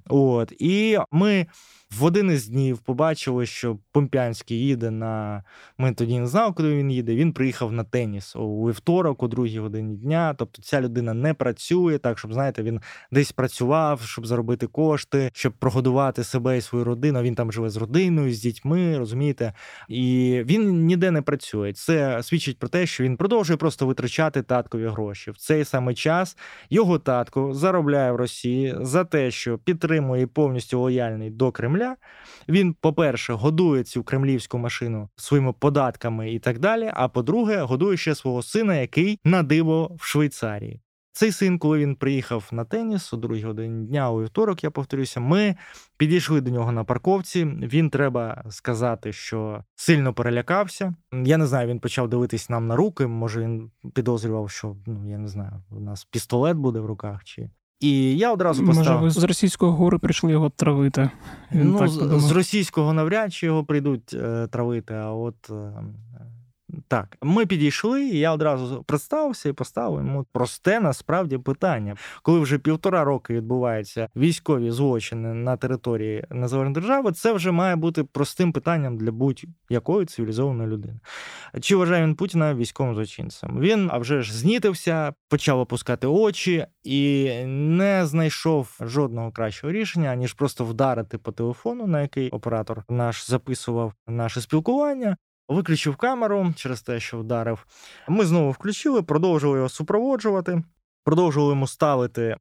От 0.09 0.53
і 0.59 0.97
ми 1.11 1.45
в 1.99 2.03
один 2.03 2.31
із 2.31 2.47
днів 2.47 2.77
побачили, 2.77 3.45
що 3.45 3.77
Помпянський 3.91 4.57
їде 4.57 4.91
на. 4.91 5.43
Ми 5.77 5.93
тоді 5.93 6.19
не 6.19 6.27
знали, 6.27 6.53
куди 6.53 6.75
він 6.75 6.91
їде. 6.91 7.15
Він 7.15 7.33
приїхав 7.33 7.71
на 7.71 7.83
теніс 7.83 8.35
у 8.35 8.67
вівторок, 8.67 9.23
у 9.23 9.27
другій 9.27 9.59
годині 9.59 9.95
дня. 9.95 10.35
Тобто 10.37 10.61
ця 10.61 10.81
людина 10.81 11.13
не 11.13 11.33
працює, 11.33 11.97
так 11.97 12.19
щоб 12.19 12.33
знаєте, 12.33 12.63
він 12.63 12.81
десь 13.11 13.31
працював, 13.31 14.01
щоб 14.01 14.25
заробити 14.25 14.67
кошти, 14.67 15.29
щоб 15.33 15.53
прогодувати 15.53 16.23
себе 16.23 16.57
і 16.57 16.61
свою 16.61 16.85
родину. 16.85 17.21
Він 17.21 17.35
там 17.35 17.51
живе 17.51 17.69
з 17.69 17.77
родиною, 17.77 18.33
з 18.33 18.39
дітьми, 18.39 18.97
розумієте? 18.97 19.53
І 19.89 20.41
він 20.45 20.85
ніде 20.85 21.11
не 21.11 21.21
працює. 21.21 21.73
Це 21.73 22.23
свідчить 22.23 22.59
про 22.59 22.69
те, 22.69 22.85
що 22.85 23.03
він 23.03 23.17
продовжує 23.17 23.57
просто 23.57 23.85
витрачати 23.85 24.41
таткові 24.41 24.87
гроші. 24.87 25.31
В 25.31 25.37
цей 25.37 25.65
самий 25.65 25.95
час 25.95 26.37
його 26.69 26.99
татко 26.99 27.53
заробляє 27.53 28.11
в 28.11 28.15
Росії 28.15 28.75
за 28.81 29.03
те, 29.03 29.31
що 29.31 29.57
підтримує 29.57 30.27
повністю 30.27 30.79
лояльний 30.79 31.29
до 31.29 31.51
Кремля. 31.51 31.84
Кремля. 31.85 31.97
Він, 32.49 32.73
по-перше, 32.73 33.33
годує 33.33 33.83
цю 33.83 34.03
кремлівську 34.03 34.57
машину 34.57 35.09
своїми 35.15 35.53
податками 35.53 36.33
і 36.33 36.39
так 36.39 36.59
далі. 36.59 36.91
А 36.93 37.07
по-друге, 37.07 37.61
годує 37.61 37.97
ще 37.97 38.15
свого 38.15 38.43
сина, 38.43 38.75
який 38.75 39.19
на 39.23 39.43
диво 39.43 39.95
в 39.99 40.05
Швейцарії. 40.05 40.81
Цей 41.11 41.31
син, 41.31 41.59
коли 41.59 41.79
він 41.79 41.95
приїхав 41.95 42.49
на 42.51 42.65
теніс 42.65 43.13
у 43.13 43.17
другій 43.17 43.43
годині 43.43 43.87
дня 43.87 44.11
у 44.11 44.21
вівторок, 44.21 44.63
я 44.63 44.71
повторюся, 44.71 45.19
ми 45.19 45.55
підійшли 45.97 46.41
до 46.41 46.51
нього 46.51 46.71
на 46.71 46.83
парковці. 46.83 47.45
Він 47.45 47.89
треба 47.89 48.43
сказати, 48.49 49.13
що 49.13 49.63
сильно 49.75 50.13
перелякався. 50.13 50.95
Я 51.23 51.37
не 51.37 51.47
знаю, 51.47 51.67
він 51.67 51.79
почав 51.79 52.09
дивитись 52.09 52.49
нам 52.49 52.67
на 52.67 52.75
руки. 52.75 53.07
Може, 53.07 53.41
він 53.41 53.71
підозрював, 53.93 54.49
що 54.49 54.75
ну 54.85 55.09
я 55.09 55.17
не 55.17 55.27
знаю, 55.27 55.63
у 55.71 55.79
нас 55.79 56.05
пістолет 56.05 56.57
буде 56.57 56.79
в 56.79 56.85
руках 56.85 57.23
чи 57.23 57.49
і 57.79 58.17
я 58.17 58.33
одразу 58.33 58.65
поставив... 58.65 59.01
Може, 59.01 59.03
ви 59.03 59.09
з 59.21 59.23
російського 59.23 59.71
гори 59.71 59.97
прийшли 59.97 60.31
його 60.31 60.49
травити. 60.49 61.09
Він 61.51 61.67
ну, 61.71 61.79
так 61.79 61.89
з 62.19 62.31
російського 62.31 62.93
навряд 62.93 63.33
чи 63.33 63.45
його 63.45 63.63
прийдуть 63.63 64.13
е, 64.13 64.47
травити, 64.47 64.93
а 64.93 65.11
от 65.11 65.49
е, 65.49 65.71
так, 66.87 67.17
ми 67.21 67.45
підійшли, 67.45 68.03
і 68.03 68.19
я 68.19 68.31
одразу 68.33 68.83
представився 68.83 69.49
і 69.49 69.53
поставив 69.53 70.05
йому 70.05 70.25
просте 70.31 70.79
насправді 70.79 71.37
питання. 71.37 71.95
Коли 72.21 72.39
вже 72.39 72.57
півтора 72.57 73.03
роки 73.03 73.33
відбуваються 73.33 74.09
військові 74.15 74.71
злочини 74.71 75.33
на 75.33 75.57
території 75.57 76.23
незалежної 76.29 76.73
держави, 76.73 77.11
це 77.11 77.33
вже 77.33 77.51
має 77.51 77.75
бути 77.75 78.03
простим 78.03 78.53
питанням 78.53 78.97
для 78.97 79.11
будь-якої 79.11 80.05
цивілізованої 80.05 80.69
людини. 80.69 80.99
Чи 81.61 81.75
вважає 81.75 82.03
він 82.03 82.15
Путіна 82.15 82.55
військовим 82.55 82.95
злочинцем? 82.95 83.59
Він 83.59 83.89
а 83.91 83.97
вже 83.97 84.21
ж 84.21 84.37
знітився, 84.37 85.13
почав 85.29 85.59
опускати 85.59 86.07
очі 86.07 86.65
і 86.83 87.31
не 87.45 88.05
знайшов 88.05 88.77
жодного 88.81 89.31
кращого 89.31 89.73
рішення, 89.73 90.15
ніж 90.15 90.33
просто 90.33 90.65
вдарити 90.65 91.17
по 91.17 91.31
телефону, 91.31 91.87
на 91.87 92.01
який 92.01 92.29
оператор 92.29 92.83
наш 92.89 93.29
записував 93.29 93.93
наше 94.07 94.41
спілкування. 94.41 95.17
Виключив 95.47 95.95
камеру 95.95 96.53
через 96.55 96.81
те, 96.81 96.99
що 96.99 97.17
вдарив. 97.17 97.65
Ми 98.07 98.25
знову 98.25 98.51
включили, 98.51 99.03
продовжували 99.03 99.57
його 99.57 99.69
супроводжувати, 99.69 100.63
продовжували 101.03 101.51
йому 101.51 101.67
ставити 101.67 102.37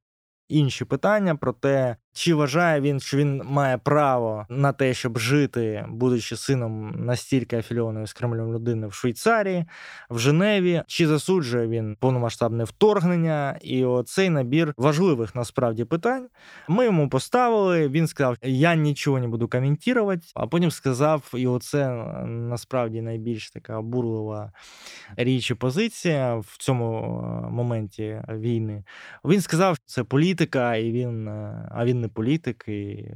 інші 0.49 0.85
питання 0.85 1.37
про 1.37 1.53
те, 1.53 1.97
чи 2.15 2.35
вважає 2.35 2.81
він, 2.81 3.01
що 3.01 3.17
він 3.17 3.43
має 3.45 3.79
право 3.79 4.47
на 4.49 4.73
те, 4.73 4.95
щоб 4.95 5.19
жити, 5.19 5.87
будучи 5.89 6.37
сином 6.37 6.95
настільки 7.07 7.57
афільованої 7.57 8.07
з 8.07 8.13
Кремлем 8.13 8.55
людини 8.55 8.87
в 8.87 8.93
Швейцарії, 8.93 9.65
в 10.11 10.19
Женеві, 10.19 10.83
чи 10.87 11.07
засуджує 11.07 11.69
він 11.69 11.97
повномасштабне 12.01 12.65
вторгнення? 12.65 13.59
І 13.63 13.85
оцей 13.85 14.31
набір 14.31 14.75
важливих 14.77 15.35
насправді 15.35 15.85
питань 15.85 16.29
ми 16.69 16.85
йому 16.85 17.09
поставили. 17.09 17.89
Він 17.89 18.07
сказав: 18.07 18.37
Я 18.43 18.75
нічого 18.75 19.19
не 19.19 19.29
буду 19.29 19.49
коментувати, 19.49 20.23
а 20.35 20.47
потім 20.47 20.71
сказав, 20.71 21.33
і 21.35 21.47
оце 21.47 21.89
насправді 22.27 23.03
найбільш 23.03 23.51
така 23.51 23.81
бурлива 23.83 24.53
річ 25.17 25.51
і 25.51 25.55
позиція 25.55 26.35
в 26.37 26.57
цьому 26.59 26.99
е, 26.99 27.51
моменті 27.51 28.23
війни. 28.29 28.85
Він 29.25 29.41
сказав, 29.41 29.77
що 29.77 29.85
це 29.87 30.05
політика, 30.05 30.77
і 30.77 30.93
він 30.93 31.29
е, 31.29 31.69
а 31.71 31.85
він 31.85 32.04
не 32.05 32.09
політик. 32.09 32.65
І... 32.69 33.09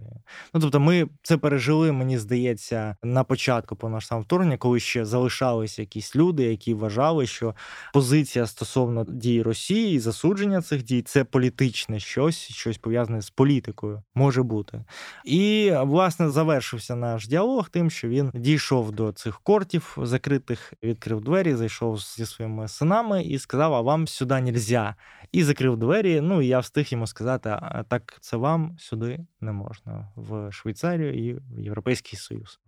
Ну, 0.55 0.61
Тобто, 0.61 0.81
ми 0.81 1.09
це 1.23 1.37
пережили, 1.37 1.93
мені 1.93 2.19
здається, 2.19 2.97
на 3.03 3.25
початку 3.25 3.77
повномасштабного 3.77 4.25
вторгнення, 4.25 4.57
коли 4.57 4.81
ще 4.81 5.05
залишалися 5.05 5.83
якісь 5.83 6.17
люди, 6.17 6.45
які 6.45 6.75
вважали, 6.75 7.27
що 7.27 7.55
позиція 7.93 8.47
стосовно 8.47 9.05
дій 9.09 9.43
Росії 9.43 9.99
засудження 9.99 10.63
цих 10.63 10.85
дій 10.85 11.03
це 11.03 11.25
політичне 11.25 12.01
щось, 12.01 12.49
щось 12.51 12.79
пов'язане 12.79 13.23
з 13.23 13.31
політикою 13.31 14.03
може 14.15 14.43
бути. 14.43 14.85
І 15.25 15.73
власне 15.81 16.31
завершився 16.31 16.97
наш 16.97 17.29
діалог 17.29 17.69
тим, 17.69 17.91
що 17.91 18.09
він 18.09 18.31
дійшов 18.35 18.93
до 18.93 19.13
цих 19.13 19.41
кортів 19.41 19.97
закритих, 20.03 20.73
відкрив 20.83 21.21
двері, 21.21 21.55
зайшов 21.55 21.99
зі 21.99 22.27
своїми 22.27 22.69
синами 22.69 23.23
і 23.23 23.39
сказав: 23.39 23.75
А 23.75 23.81
вам 23.81 24.09
сюди 24.09 24.41
нельзя. 24.41 24.95
І 25.33 25.45
закрив 25.45 25.77
двері. 25.77 26.21
Ну 26.21 26.43
і 26.43 26.47
я 26.47 26.59
встиг 26.59 26.87
йому 26.91 27.07
сказати: 27.07 27.49
а 27.49 27.83
так 27.83 28.19
це 28.21 28.37
вам 28.37 28.77
сюди 28.79 29.27
не 29.41 29.53
можна 29.53 30.13
в 30.17 30.53
Швейцарію 30.53 31.29
і 31.29 31.35
в 31.35 31.61
Європейський 31.61 32.19
Союз. 32.19 32.61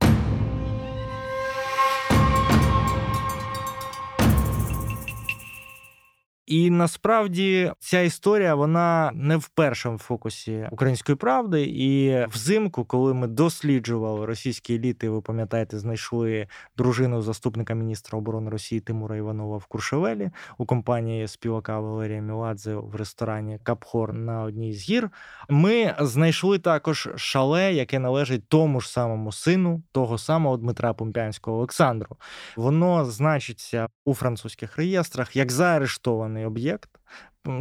І 6.50 6.70
насправді 6.70 7.72
ця 7.78 8.00
історія 8.00 8.54
вона 8.54 9.10
не 9.14 9.36
в 9.36 9.48
першому 9.48 9.98
фокусі 9.98 10.68
української 10.70 11.16
правди. 11.16 11.62
І 11.62 12.24
взимку, 12.26 12.84
коли 12.84 13.14
ми 13.14 13.26
досліджували 13.26 14.26
російські 14.26 14.74
еліти, 14.74 15.10
ви 15.10 15.20
пам'ятаєте, 15.20 15.78
знайшли 15.78 16.46
дружину 16.76 17.22
заступника 17.22 17.74
міністра 17.74 18.18
оборони 18.18 18.50
Росії 18.50 18.80
Тимура 18.80 19.16
Іванова 19.16 19.56
в 19.56 19.64
Куршевелі 19.64 20.30
у 20.58 20.66
компанії 20.66 21.28
співака 21.28 21.80
Валерія 21.80 22.20
Міладзе 22.20 22.74
в 22.74 22.94
ресторані 22.94 23.58
Капхор 23.62 24.12
на 24.12 24.42
одній 24.42 24.72
з 24.72 24.90
гір. 24.90 25.10
Ми 25.48 25.94
знайшли 26.00 26.58
також 26.58 27.08
шале, 27.16 27.72
яке 27.72 27.98
належить 27.98 28.48
тому 28.48 28.80
ж 28.80 28.90
самому 28.90 29.32
сину, 29.32 29.82
того 29.92 30.18
самого 30.18 30.56
Дмитра 30.56 30.94
Помпянського 30.94 31.56
Олександру. 31.56 32.16
Воно 32.56 33.04
значиться 33.04 33.88
у 34.04 34.14
французьких 34.14 34.76
реєстрах 34.76 35.36
як 35.36 35.52
заарештований 35.52 36.39
певний 36.40 36.46
об'єкт 36.46 36.90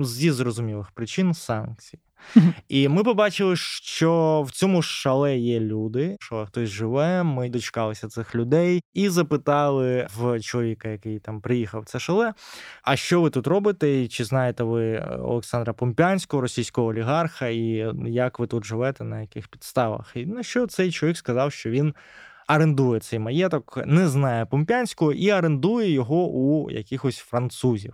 зі 0.01 0.31
зрозумілих 0.31 0.91
причин 0.91 1.33
санкцій. 1.33 1.99
І 2.67 2.87
ми 2.87 3.03
побачили, 3.03 3.55
що 3.55 4.43
в 4.47 4.51
цьому 4.51 4.81
шале 4.81 5.37
є 5.37 5.59
люди, 5.59 6.17
що 6.19 6.45
хтось 6.45 6.69
живе. 6.69 7.23
Ми 7.23 7.49
дочекалися 7.49 8.07
цих 8.07 8.35
людей 8.35 8.81
і 8.93 9.09
запитали 9.09 10.07
в 10.15 10.39
чоловіка, 10.39 10.89
який 10.89 11.19
там 11.19 11.41
приїхав 11.41 11.81
в 11.81 11.85
це 11.85 11.99
шале. 11.99 12.33
А 12.83 12.95
що 12.95 13.21
ви 13.21 13.29
тут 13.29 13.47
робите? 13.47 14.01
І 14.01 14.07
Чи 14.07 14.25
знаєте 14.25 14.63
ви 14.63 14.93
е, 14.93 15.17
Олександра 15.21 15.73
Помпянського, 15.73 16.41
російського 16.41 16.87
олігарха, 16.87 17.47
і 17.47 17.93
як 18.05 18.39
ви 18.39 18.47
тут 18.47 18.65
живете, 18.65 19.03
на 19.03 19.21
яких 19.21 19.47
підставах? 19.47 20.11
І 20.15 20.25
на 20.25 20.43
що 20.43 20.67
цей 20.67 20.91
чоловік 20.91 21.17
сказав, 21.17 21.51
що 21.51 21.69
він. 21.69 21.93
Орендує 22.55 22.99
цей 22.99 23.19
маєток, 23.19 23.79
не 23.85 24.07
знає 24.07 24.45
Помпянського 24.45 25.13
і 25.13 25.33
орендує 25.33 25.91
його 25.91 26.27
у 26.27 26.71
якихось 26.71 27.17
французів. 27.17 27.93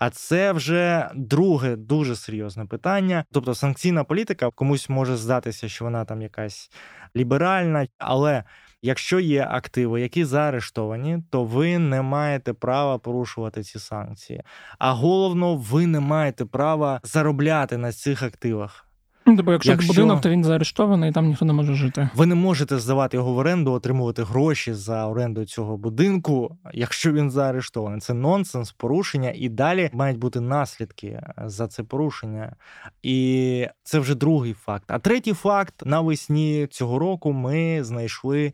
А 0.00 0.10
це 0.10 0.52
вже 0.52 1.10
друге 1.14 1.76
дуже 1.76 2.16
серйозне 2.16 2.64
питання. 2.64 3.24
Тобто 3.32 3.54
санкційна 3.54 4.04
політика 4.04 4.50
комусь 4.50 4.88
може 4.88 5.16
здатися, 5.16 5.68
що 5.68 5.84
вона 5.84 6.04
там 6.04 6.22
якась 6.22 6.70
ліберальна, 7.16 7.86
але. 7.98 8.44
Якщо 8.82 9.20
є 9.20 9.46
активи, 9.50 10.00
які 10.00 10.24
заарештовані, 10.24 11.18
то 11.30 11.44
ви 11.44 11.78
не 11.78 12.02
маєте 12.02 12.52
права 12.52 12.98
порушувати 12.98 13.62
ці 13.62 13.78
санкції. 13.78 14.42
А 14.78 14.92
головно, 14.92 15.56
ви 15.56 15.86
не 15.86 16.00
маєте 16.00 16.44
права 16.44 17.00
заробляти 17.04 17.76
на 17.76 17.92
цих 17.92 18.22
активах. 18.22 18.89
Тобто, 19.36 19.52
якщо, 19.52 19.70
якщо 19.70 19.92
будинок, 19.92 20.20
то 20.20 20.28
він 20.28 20.44
заарештований, 20.44 21.10
і 21.10 21.12
там 21.12 21.26
ніхто 21.26 21.44
не 21.44 21.52
може 21.52 21.74
жити. 21.74 22.08
Ви 22.14 22.26
не 22.26 22.34
можете 22.34 22.78
здавати 22.78 23.16
його 23.16 23.32
в 23.32 23.36
оренду, 23.36 23.72
отримувати 23.72 24.22
гроші 24.22 24.72
за 24.72 25.06
оренду 25.06 25.44
цього 25.44 25.76
будинку, 25.76 26.56
якщо 26.72 27.12
він 27.12 27.30
заарештований. 27.30 28.00
Це 28.00 28.14
нонсенс, 28.14 28.72
порушення, 28.72 29.32
і 29.34 29.48
далі 29.48 29.90
мають 29.92 30.18
бути 30.18 30.40
наслідки 30.40 31.22
за 31.44 31.68
це 31.68 31.82
порушення. 31.82 32.56
І 33.02 33.66
це 33.82 33.98
вже 33.98 34.14
другий 34.14 34.52
факт. 34.52 34.84
А 34.88 34.98
третій 34.98 35.32
факт 35.32 35.74
навесні 35.84 36.66
цього 36.70 36.98
року 36.98 37.32
ми 37.32 37.84
знайшли 37.84 38.52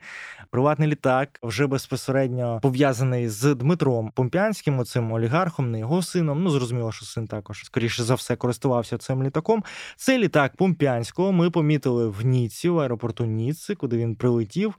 приватний 0.50 0.88
літак, 0.88 1.38
вже 1.42 1.66
безпосередньо 1.66 2.60
пов'язаний 2.62 3.28
з 3.28 3.54
Дмитром 3.54 4.10
Помпянським, 4.14 4.78
оцим 4.78 5.12
олігархом, 5.12 5.70
не 5.70 5.78
його 5.78 6.02
сином. 6.02 6.42
Ну 6.42 6.50
зрозуміло, 6.50 6.92
що 6.92 7.04
син 7.06 7.26
також 7.26 7.64
скоріше 7.64 8.02
за 8.02 8.14
все 8.14 8.36
користувався 8.36 8.98
цим 8.98 9.22
літаком. 9.22 9.64
Цей 9.96 10.18
літак 10.18 10.56
Помпянського 10.66 11.32
ми 11.32 11.50
помітили 11.50 12.08
в 12.08 12.26
Ніці, 12.26 12.68
в 12.68 12.78
аеропорту 12.78 13.24
Ніци, 13.24 13.74
куди 13.74 13.96
він 13.96 14.16
прилетів. 14.16 14.74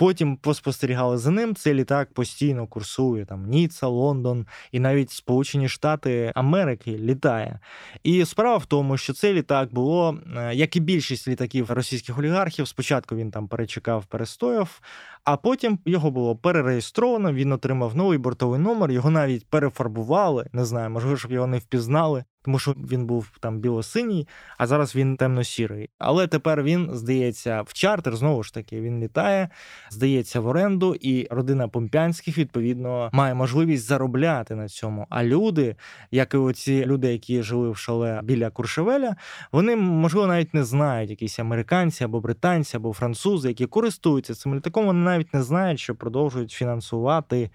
Потім 0.00 0.36
поспостерігали 0.36 1.18
за 1.18 1.30
ним. 1.30 1.54
Цей 1.54 1.74
літак 1.74 2.14
постійно 2.14 2.66
курсує 2.66 3.24
там 3.24 3.46
Ніца, 3.46 3.86
Лондон 3.86 4.46
і 4.72 4.80
навіть 4.80 5.10
Сполучені 5.10 5.68
Штати 5.68 6.32
Америки 6.34 6.98
літає. 6.98 7.58
І 8.02 8.24
справа 8.24 8.56
в 8.56 8.66
тому, 8.66 8.96
що 8.96 9.12
цей 9.12 9.34
літак 9.34 9.74
було, 9.74 10.18
е, 10.36 10.54
як 10.54 10.76
і 10.76 10.80
більшість 10.80 11.28
літаків 11.28 11.70
російських 11.70 12.18
олігархів, 12.18 12.68
спочатку 12.68 13.16
він 13.16 13.30
там 13.30 13.48
перечекав, 13.48 14.04
перестояв, 14.04 14.80
а 15.24 15.36
потім 15.36 15.78
його 15.84 16.10
було 16.10 16.36
перереєстровано. 16.36 17.32
Він 17.32 17.52
отримав 17.52 17.96
новий 17.96 18.18
бортовий 18.18 18.60
номер. 18.60 18.90
Його 18.90 19.10
навіть 19.10 19.46
перефарбували. 19.46 20.46
Не 20.52 20.64
знаю, 20.64 20.90
можливо, 20.90 21.16
щоб 21.16 21.32
його 21.32 21.46
не 21.46 21.58
впізнали 21.58 22.24
тому 22.42 22.58
що 22.58 22.72
він 22.72 23.06
був 23.06 23.30
там 23.40 23.58
білосиній, 23.58 24.28
а 24.58 24.66
зараз 24.66 24.96
він 24.96 25.16
темно-сірий. 25.16 25.90
Але 25.98 26.26
тепер 26.26 26.62
він 26.62 26.90
здається 26.92 27.62
в 27.62 27.72
чартер. 27.72 28.16
Знову 28.16 28.42
ж 28.42 28.54
таки, 28.54 28.80
він 28.80 29.00
літає, 29.00 29.48
здається 29.90 30.40
в 30.40 30.46
оренду, 30.46 30.94
і 31.00 31.26
родина 31.30 31.68
Помпянських 31.68 32.38
відповідно 32.38 33.10
має 33.12 33.34
можливість 33.34 33.86
заробляти 33.86 34.54
на 34.54 34.68
цьому. 34.68 35.06
А 35.10 35.24
люди, 35.24 35.76
як 36.10 36.34
і 36.34 36.36
оці 36.36 36.86
люди, 36.86 37.12
які 37.12 37.42
жили 37.42 37.70
в 37.70 37.76
шале 37.76 38.20
біля 38.22 38.50
Куршевеля, 38.50 39.16
вони 39.52 39.76
можливо 39.76 40.26
навіть 40.26 40.54
не 40.54 40.64
знають 40.64 41.10
якісь 41.10 41.38
американці 41.38 42.04
або 42.04 42.20
британці, 42.20 42.76
або 42.76 42.92
французи, 42.92 43.48
які 43.48 43.66
користуються 43.66 44.34
цим 44.34 44.54
літаком. 44.54 44.86
Вони 44.86 45.04
навіть 45.04 45.34
не 45.34 45.42
знають, 45.42 45.80
що 45.80 45.94
продовжують 45.94 46.52
фінансувати 46.52 47.50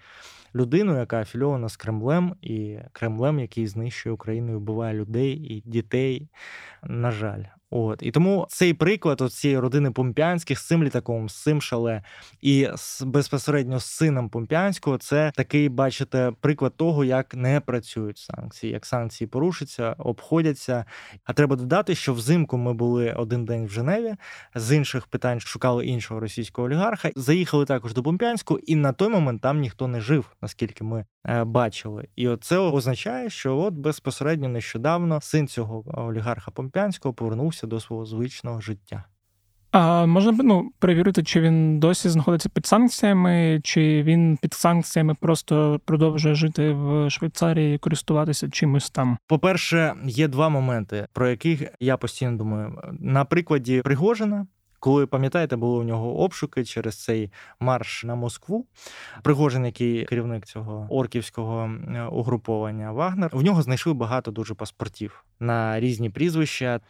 людину, 0.54 0.98
яка 0.98 1.20
афільована 1.20 1.68
з 1.68 1.76
Кремлем, 1.76 2.34
і 2.42 2.76
Кремлем, 2.92 3.38
який 3.38 3.66
знищує 3.66 4.14
Україну, 4.14 4.52
і 4.52 4.56
вбиває 4.56 4.94
людей 4.94 5.32
і 5.32 5.62
дітей. 5.66 6.28
На 6.82 7.10
жаль, 7.10 7.42
От 7.70 8.02
і 8.02 8.10
тому 8.10 8.46
цей 8.48 8.74
приклад 8.74 9.20
от 9.20 9.32
цієї 9.32 9.58
родини 9.58 9.90
Помпянських 9.90 10.58
з 10.58 10.66
цим 10.66 10.84
літаком, 10.84 11.28
з 11.28 11.42
цим 11.42 11.62
шале, 11.62 12.02
і 12.40 12.68
з 12.76 13.02
безпосередньо 13.02 13.80
з 13.80 13.84
сином 13.84 14.28
Помпянського, 14.28 14.98
це 14.98 15.32
такий, 15.34 15.68
бачите, 15.68 16.32
приклад 16.40 16.76
того, 16.76 17.04
як 17.04 17.34
не 17.34 17.60
працюють 17.60 18.18
санкції, 18.18 18.72
як 18.72 18.86
санкції 18.86 19.28
порушаться, 19.28 19.94
обходяться. 19.98 20.84
А 21.24 21.32
треба 21.32 21.56
додати, 21.56 21.94
що 21.94 22.14
взимку 22.14 22.56
ми 22.56 22.74
були 22.74 23.12
один 23.12 23.44
день 23.44 23.66
в 23.66 23.70
Женеві, 23.70 24.14
з 24.54 24.76
інших 24.76 25.06
питань 25.06 25.40
шукали 25.40 25.86
іншого 25.86 26.20
російського 26.20 26.66
олігарха. 26.66 27.10
Заїхали 27.16 27.64
також 27.64 27.94
до 27.94 28.02
Помпянського, 28.02 28.60
і 28.66 28.76
на 28.76 28.92
той 28.92 29.08
момент 29.08 29.42
там 29.42 29.60
ніхто 29.60 29.88
не 29.88 30.00
жив, 30.00 30.36
наскільки 30.42 30.84
ми 30.84 31.04
е, 31.26 31.44
бачили. 31.44 32.08
І 32.16 32.36
це 32.40 32.58
означає, 32.58 33.30
що 33.30 33.58
от 33.58 33.74
безпосередньо 33.74 34.48
нещодавно 34.48 35.20
син 35.20 35.48
цього 35.48 35.84
олігарха 35.86 36.50
Помпянського 36.50 37.14
повернувся 37.14 37.55
повернувся 37.56 37.66
до 37.66 37.80
свого 37.80 38.06
звичного 38.06 38.60
життя. 38.60 39.04
А 39.72 40.06
можна 40.06 40.32
ну, 40.32 40.70
перевірити, 40.78 41.22
чи 41.22 41.40
він 41.40 41.80
досі 41.80 42.08
знаходиться 42.08 42.48
під 42.48 42.66
санкціями, 42.66 43.60
чи 43.64 44.02
він 44.02 44.38
під 44.42 44.54
санкціями 44.54 45.14
просто 45.14 45.80
продовжує 45.84 46.34
жити 46.34 46.72
в 46.72 47.10
Швейцарії 47.10 47.74
і 47.74 47.78
користуватися 47.78 48.48
чимось 48.50 48.90
там? 48.90 49.18
По-перше, 49.26 49.94
є 50.04 50.28
два 50.28 50.48
моменти, 50.48 51.06
про 51.12 51.28
яких 51.28 51.62
я 51.80 51.96
постійно 51.96 52.36
думаю. 52.36 52.78
На 53.00 53.24
прикладі 53.24 53.82
Пригожина, 53.84 54.46
коли 54.80 55.06
пам'ятаєте, 55.06 55.56
були 55.56 55.78
у 55.78 55.84
нього 55.84 56.18
обшуки 56.18 56.64
через 56.64 57.04
цей 57.04 57.30
марш 57.60 58.04
на 58.04 58.14
Москву. 58.14 58.66
Пригожин, 59.22 59.64
який 59.64 60.04
керівник 60.04 60.46
цього 60.46 60.86
орківського 60.90 61.70
угруповання 62.12 62.92
Вагнер, 62.92 63.30
в 63.32 63.42
нього 63.42 63.62
знайшли 63.62 63.94
багато 63.94 64.30
дуже 64.30 64.54
паспортів 64.54 65.24
на 65.40 65.80
різні 65.80 66.10
прізвища. 66.10 66.80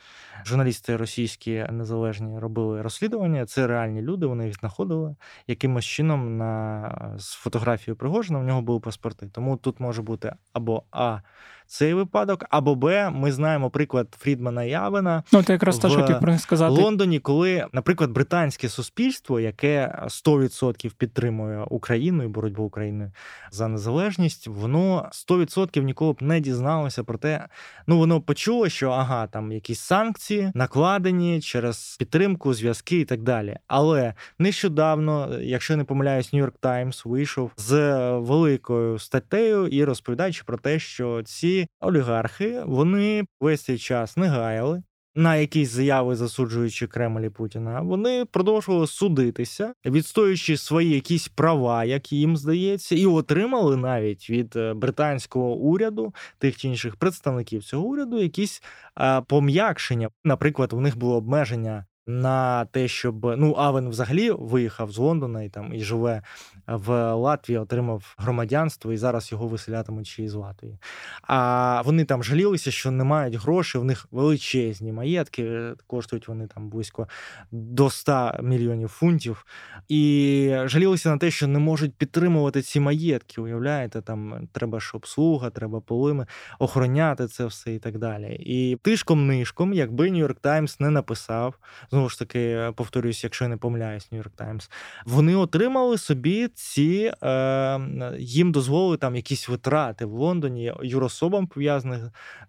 Журналісти 0.45 0.97
російські 0.97 1.67
незалежні 1.71 2.39
робили 2.39 2.83
розслідування. 2.83 3.47
Це 3.47 3.67
реальні 3.67 4.03
люди. 4.03 4.27
Вони 4.27 4.47
їх 4.47 4.55
знаходили 4.55 5.17
якимось 5.47 5.85
чином 5.85 6.37
на 6.37 7.15
з 7.19 7.33
фотографією 7.33 7.97
Пригожина. 7.97 8.39
В 8.39 8.45
нього 8.45 8.63
були 8.63 8.81
паспорти. 8.81 9.29
Тому 9.33 9.57
тут 9.57 9.81
може 9.81 10.03
бути 10.03 10.33
або 10.53 10.83
а 10.91 11.21
цей 11.67 11.95
випадок. 11.95 12.45
Або 12.51 12.75
Б, 12.75 13.11
ми 13.11 13.33
знаємо 13.33 13.71
приклад 13.71 14.17
Фрідмана 14.19 14.65
Явена 14.65 15.23
ну, 15.33 15.43
ти 15.43 15.53
якраз 15.53 15.79
те, 15.79 15.89
що 15.91 16.01
хотів 16.01 16.21
про 16.21 16.39
сказати. 16.39 16.83
Лондоні, 16.83 17.19
коли, 17.19 17.67
наприклад, 17.73 18.11
британське 18.11 18.69
суспільство, 18.69 19.41
яке 19.41 20.03
100% 20.05 20.95
підтримує 20.95 21.65
Україну 21.71 22.25
і 22.25 22.29
боротьбу 22.29 22.63
України 22.63 23.13
за 23.51 23.69
незалежність, 23.69 24.47
воно 24.47 25.11
100% 25.13 25.83
ніколи 25.83 26.13
б 26.13 26.23
не 26.23 26.41
дізналося 26.41 27.05
про 27.05 27.19
те, 27.19 27.49
ну 27.87 27.99
воно 27.99 28.21
почуло, 28.37 28.69
що 28.69 28.91
ага, 28.91 29.27
там 29.27 29.53
якісь 29.53 29.81
санкції 29.81 30.51
накладені 30.55 31.41
через 31.41 31.97
підтримку, 31.99 32.55
зв'язки 32.55 33.01
і 33.01 33.05
так 33.05 33.23
далі. 33.23 33.57
Але 33.67 34.15
нещодавно, 34.39 35.39
якщо 35.41 35.77
не 35.77 35.85
помиляюсь, 35.85 36.33
Нью-Йорк 36.33 36.55
Таймс 36.61 37.05
вийшов 37.05 37.51
з 37.57 37.99
великою 38.17 38.99
статтею 38.99 39.67
і 39.67 39.85
розповідаючи 39.85 40.43
про 40.47 40.59
те, 40.59 40.79
що 40.79 41.23
ці 41.23 41.67
олігархи 41.81 42.63
вони 42.67 43.25
весь 43.41 43.65
цей 43.65 43.79
час 43.79 44.17
не 44.17 44.29
гаяли. 44.29 44.83
На 45.19 45.37
якісь 45.37 45.71
заяви, 45.71 46.17
засуджуючи 46.17 46.87
Кремль 46.87 47.21
і 47.21 47.31
Путіна, 47.31 47.81
вони 47.81 48.25
продовжували 48.25 48.87
судитися, 48.87 49.75
відстоюючи 49.87 50.57
свої 50.57 50.91
якісь 50.91 51.29
права, 51.29 51.85
як 51.85 52.13
їм 52.13 52.37
здається, 52.37 52.95
і 52.95 53.07
отримали 53.07 53.77
навіть 53.77 54.31
від 54.31 54.57
е, 54.57 54.75
британського 54.75 55.55
уряду 55.55 56.15
тих 56.39 56.57
чи 56.57 56.69
інших 56.69 56.97
представників 56.97 57.65
цього 57.65 57.87
уряду 57.87 58.19
якісь 58.23 58.63
а, 58.95 59.23
пом'якшення. 59.23 60.11
Наприклад, 60.25 60.73
у 60.73 60.81
них 60.81 60.99
було 60.99 61.17
обмеження 61.17 61.87
на 62.07 62.65
те, 62.65 62.89
щоб 62.89 63.35
ну 63.39 63.55
Авен 63.59 63.89
взагалі 63.89 64.31
виїхав 64.31 64.91
з 64.93 64.99
Лондона 64.99 65.43
і 65.43 65.49
там 65.49 65.75
і 65.75 65.81
живе 65.81 66.23
в 66.67 67.15
Латвії, 67.15 67.59
отримав 67.59 68.15
громадянство, 68.19 68.93
і 68.93 68.97
зараз 68.97 69.33
його 69.33 69.49
виселятимуть 69.49 70.07
ще 70.07 70.23
із 70.23 70.35
Латвії. 70.35 70.79
А 71.23 71.83
вони 71.85 72.05
там 72.05 72.25
жалілися, 72.25 72.71
що 72.71 72.91
не 72.91 73.05
мають 73.05 73.35
грошей, 73.35 73.81
в 73.81 73.85
них 73.85 74.09
величезні 74.11 74.93
маєтки, 74.93 75.73
коштують 75.87 76.29
вони 76.29 76.47
там 76.47 76.69
близько 76.69 77.09
до 77.51 77.91
100 77.91 78.33
мільйонів 78.43 78.89
фунтів. 78.89 79.47
І 79.89 80.53
жалілися 80.65 81.11
на 81.11 81.19
те, 81.19 81.31
що 81.31 81.47
не 81.47 81.59
можуть 81.59 81.95
підтримувати 81.95 82.63
ці 82.63 82.81
маєтки. 82.81 83.41
Уявляєте, 83.41 84.01
там 84.01 84.49
треба 84.53 84.81
ж 84.81 84.91
обслуга, 84.95 85.51
треба 85.51 85.81
полими, 85.81 86.27
охороняти 86.59 87.27
це 87.27 87.47
все 87.47 87.75
і 87.75 87.79
так 87.79 87.99
далі. 87.99 88.37
І 88.41 88.77
тишком-нишком, 88.77 89.73
якби 89.73 90.11
Нью-Йорк 90.11 90.37
Таймс 90.41 90.81
не 90.81 90.91
написав 90.91 91.55
знову 91.97 92.09
ж 92.09 92.19
таки, 92.19 92.73
повторюсь, 92.75 93.25
якщо 93.25 93.45
я 93.45 93.49
не 93.49 93.57
помиляюсь, 93.57 94.13
Нью-Йорк 94.13 94.31
Таймс, 94.37 94.71
вони 95.07 95.37
отримали 95.37 95.99
собі 95.99 96.49
ці, 96.55 97.13
е, 97.23 97.81
їм 98.19 98.53
дозволили 98.53 98.97
там 98.97 99.17
якісь 99.17 99.49
витрати 99.49 100.05
в 100.05 100.13
Лондоні, 100.13 100.73
юрособам 100.83 101.47
пов'язаних 101.47 102.01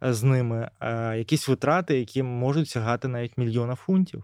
е, 0.03 0.13
з 0.13 0.23
ними, 0.23 0.69
е, 0.79 1.17
якісь 1.17 1.47
витрати, 1.47 1.99
які 1.99 2.23
можуть 2.23 2.69
сягати 2.69 3.07
навіть 3.07 3.37
мільйона 3.37 3.75
фунтів. 3.75 4.23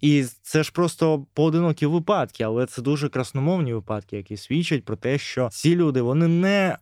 І 0.00 0.24
це 0.42 0.62
ж 0.62 0.72
просто 0.72 1.26
поодинокі 1.34 1.86
випадки, 1.86 2.44
але 2.44 2.66
це 2.66 2.82
дуже 2.82 3.08
красномовні 3.08 3.74
випадки, 3.74 4.16
які 4.16 4.36
свідчать 4.36 4.84
про 4.84 4.96
те, 4.96 5.18
що 5.18 5.48
ці 5.52 5.76
люди 5.76 6.00
вони 6.00 6.28
не. 6.28 6.78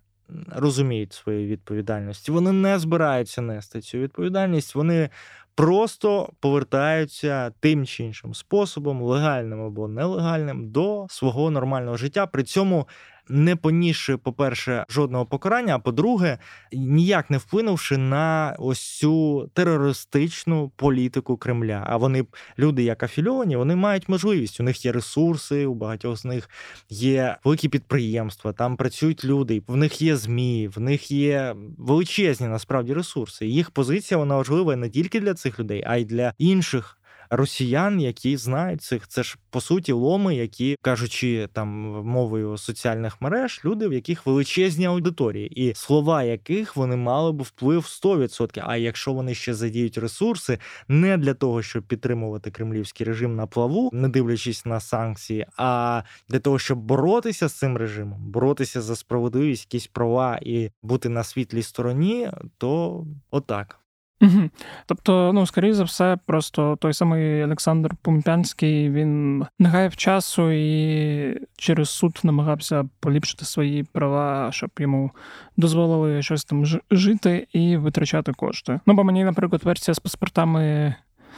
Розуміють 0.49 1.13
свою 1.13 1.47
відповідальність, 1.47 2.29
вони 2.29 2.53
не 2.53 2.79
збираються 2.79 3.43
нести 3.43 3.81
цю 3.81 3.99
відповідальність. 3.99 4.75
Вони 4.75 5.11
просто 5.57 6.29
повертаються 6.41 7.53
тим 7.61 7.87
чи 7.87 8.05
іншим 8.05 8.35
способом, 8.35 9.03
легальним 9.03 9.61
або 9.61 9.89
нелегальним, 9.89 10.71
до 10.71 11.07
свого 11.11 11.51
нормального 11.51 11.97
життя. 11.97 12.27
При 12.27 12.43
цьому 12.43 12.89
не 13.29 13.57
понісши, 13.57 14.17
по-перше, 14.17 14.85
жодного 14.89 15.27
покарання, 15.27 15.75
а 15.75 15.79
по-друге, 15.79 16.39
ніяк 16.73 17.31
не 17.31 17.39
вплинувши 17.39 17.97
на 17.97 18.57
ось 18.59 18.99
цю 18.99 19.51
терористичну 19.55 20.73
політику 20.77 21.37
Кремля. 21.37 21.85
А 21.87 21.97
вони 21.97 22.27
люди, 22.59 22.83
як 22.83 23.03
афільовані, 23.03 23.57
вони 23.57 23.77
мають 23.77 24.09
можливість. 24.09 24.61
У 24.61 24.63
них 24.63 24.85
є 24.85 24.93
ресурси, 24.93 25.67
у 25.67 25.75
багатьох 25.75 26.17
з 26.17 26.25
них 26.25 26.51
є 26.91 27.37
великі 27.45 27.69
підприємства, 27.69 28.53
там 28.53 28.77
працюють 28.77 29.25
люди, 29.25 29.63
в 29.67 29.77
них 29.77 30.03
є 30.03 30.17
змі, 30.17 30.69
в 30.69 30.81
них 30.81 31.11
є 31.11 31.55
величезні 31.79 32.47
насправді 32.47 32.95
ресурси. 32.95 33.47
Їх 33.47 33.71
позиція 33.71 34.19
вона 34.19 34.37
важлива 34.37 34.77
не 34.77 34.91
тільки 34.91 35.21
для 35.21 35.35
цих 35.35 35.61
людей, 35.61 35.85
а 35.87 35.97
й 35.97 36.05
для 36.05 36.33
інших 36.39 36.99
росіян, 37.31 38.01
які 38.01 38.37
знають 38.37 38.83
цих. 38.83 39.09
Це 39.09 39.23
ж 39.23 39.37
по 39.51 39.61
суті 39.61 39.93
ломи, 39.93 40.35
які 40.35 40.77
кажучи 40.83 41.49
там 41.53 41.69
мовою 42.05 42.59
соціальних 42.59 43.21
мереж, 43.21 43.61
люди, 43.65 43.89
в 43.89 43.93
яких 43.93 44.27
величезні 44.27 44.85
аудиторії, 44.85 45.49
і 45.49 45.75
слова 45.75 46.23
яких 46.23 46.77
вони 46.77 46.97
мали 46.97 47.33
б 47.33 47.43
вплив 47.43 47.83
100%. 47.83 48.63
А 48.67 48.77
якщо 48.77 49.13
вони 49.13 49.35
ще 49.35 49.55
задіють 49.55 49.99
ресурси, 49.99 50.59
не 50.89 51.17
для 51.17 51.35
того, 51.35 51.63
щоб 51.63 51.83
підтримувати 51.83 52.51
кремлівський 52.51 53.07
режим 53.07 53.37
на 53.37 53.47
плаву, 53.47 53.91
не 53.93 54.09
дивлячись 54.09 54.67
на 54.67 54.81
санкції, 54.81 55.47
а 55.57 56.03
для 56.29 56.39
того, 56.39 56.59
щоб 56.59 56.79
боротися 56.79 57.49
з 57.49 57.53
цим 57.53 57.77
режимом, 57.77 58.31
боротися 58.31 58.83
за 58.83 58.97
справедливість, 58.97 59.65
якісь 59.65 59.87
права 59.87 60.39
і 60.43 60.71
бути 60.83 61.09
на 61.09 61.25
світлій 61.25 61.63
стороні, 61.63 62.31
то 62.59 63.05
отак. 63.31 63.86
Угу. 64.21 64.51
Тобто, 64.87 65.33
ну, 65.35 65.47
скоріше 65.47 65.75
за 65.75 65.85
все, 65.85 66.19
просто 66.27 66.77
той 66.77 66.93
самий 66.93 67.45
Олександр 67.45 67.91
Пумпянський 68.03 68.91
він 68.91 69.45
не 69.59 69.69
гаяв 69.69 69.97
часу 69.97 70.51
і 70.51 71.41
через 71.57 71.91
суд 71.91 72.21
намагався 72.23 72.89
поліпшити 73.01 73.45
свої 73.45 73.83
права, 73.83 74.53
щоб 74.53 74.71
йому 74.79 75.11
дозволили 75.57 76.23
щось 76.23 76.45
там 76.45 76.65
жити 76.91 77.47
і 77.53 77.77
витрачати 77.77 78.33
кошти. 78.33 78.81
Ну, 78.87 78.95
бо 78.95 79.05
мені, 79.05 79.25
наприклад, 79.25 79.63
версія 79.65 79.95
з 79.95 79.99
паспортами 79.99 80.95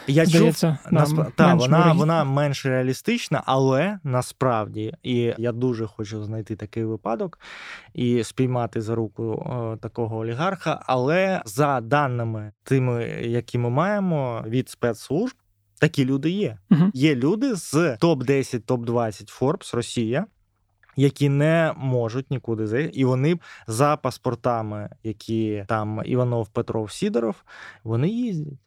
я 0.09 0.27
Здається, 0.27 0.79
чув, 0.85 0.92
насп... 0.92 1.16
та, 1.37 1.55
вона 1.55 1.92
вона 1.92 2.25
менш 2.25 2.66
реалістична, 2.66 3.42
але 3.47 3.99
насправді, 4.05 4.94
і 5.03 5.35
я 5.38 5.53
дуже 5.53 5.87
хочу 5.87 6.25
знайти 6.25 6.57
такий 6.57 6.85
випадок 6.85 7.38
і 7.94 8.25
спіймати 8.25 8.81
за 8.81 8.94
руку 8.94 9.23
о, 9.23 9.77
такого 9.77 10.18
олігарха. 10.18 10.83
Але 10.87 11.42
за 11.44 11.81
даними 11.81 12.53
тими, 12.62 13.05
які 13.23 13.59
ми 13.59 13.71
маємо 13.71 14.44
від 14.47 14.68
спецслужб, 14.68 15.35
такі 15.81 16.05
люди 16.05 16.31
є. 16.31 16.59
Угу. 16.71 16.90
Є 16.94 17.14
люди 17.14 17.55
з 17.55 17.97
топ 17.97 18.25
10 18.25 18.66
топ 18.66 18.85
20 18.85 19.40
Forbes 19.40 19.77
Росія. 19.77 20.27
Які 20.97 21.29
не 21.29 21.75
можуть 21.77 22.31
нікуди 22.31 22.66
зайти, 22.66 22.90
і 22.94 23.05
вони 23.05 23.38
за 23.66 23.97
паспортами, 23.97 24.90
які 25.03 25.64
там 25.68 26.03
Іванов, 26.05 26.49
Петров, 26.49 26.92
Сідоров, 26.92 27.35
вони 27.85 28.09
їздять. 28.09 28.59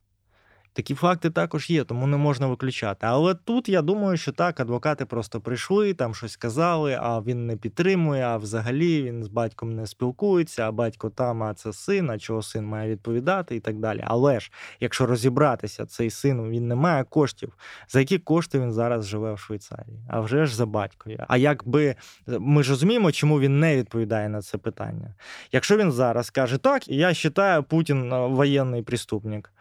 Такі 0.74 0.96
факти 0.96 1.30
також 1.30 1.70
є, 1.70 1.84
тому 1.84 2.08
не 2.08 2.18
можна 2.18 2.48
виключати. 2.48 3.08
Але 3.08 3.34
тут 3.34 3.70
я 3.70 3.82
думаю, 3.82 4.18
що 4.18 4.32
так, 4.32 4.60
адвокати 4.60 5.06
просто 5.06 5.42
прийшли, 5.42 5.94
там 5.94 6.16
щось 6.16 6.32
сказали, 6.32 6.98
а 7.02 7.22
він 7.22 7.48
не 7.48 7.56
підтримує, 7.56 8.24
а 8.24 8.38
взагалі 8.38 9.04
він 9.04 9.24
з 9.24 9.28
батьком 9.28 9.76
не 9.76 9.88
спілкується, 9.88 10.68
а 10.68 10.72
батько 10.72 11.10
там, 11.10 11.44
а 11.44 11.54
це 11.54 11.74
син, 11.74 12.10
а 12.10 12.20
чого 12.20 12.42
син 12.42 12.66
має 12.66 12.92
відповідати 12.92 13.56
і 13.56 13.60
так 13.60 13.80
далі. 13.80 14.04
Але 14.08 14.40
ж, 14.40 14.52
якщо 14.80 15.06
розібратися, 15.06 15.86
цей 15.86 16.10
син 16.10 16.50
він 16.50 16.68
не 16.68 16.76
має 16.76 17.04
коштів, 17.04 17.54
за 17.90 18.00
які 18.00 18.18
кошти 18.18 18.60
він 18.60 18.72
зараз 18.72 19.08
живе 19.08 19.34
в 19.34 19.40
Швейцарії, 19.40 20.00
а 20.10 20.20
вже 20.20 20.46
ж 20.46 20.56
за 20.56 20.66
батькою. 20.66 21.26
А 21.28 21.38
якби 21.38 21.96
ми 22.28 22.64
ж 22.64 22.70
розуміємо, 22.70 23.12
чому 23.12 23.40
він 23.40 23.60
не 23.60 23.78
відповідає 23.78 24.30
на 24.30 24.42
це 24.42 24.58
питання? 24.58 25.16
Якщо 25.52 25.78
він 25.78 25.92
зараз 25.92 26.30
каже, 26.30 26.58
так, 26.58 26.88
я 26.88 27.08
вважаю 27.08 27.64
Путін 27.64 28.10
воєнний 28.14 28.82
преступник. 28.82 29.52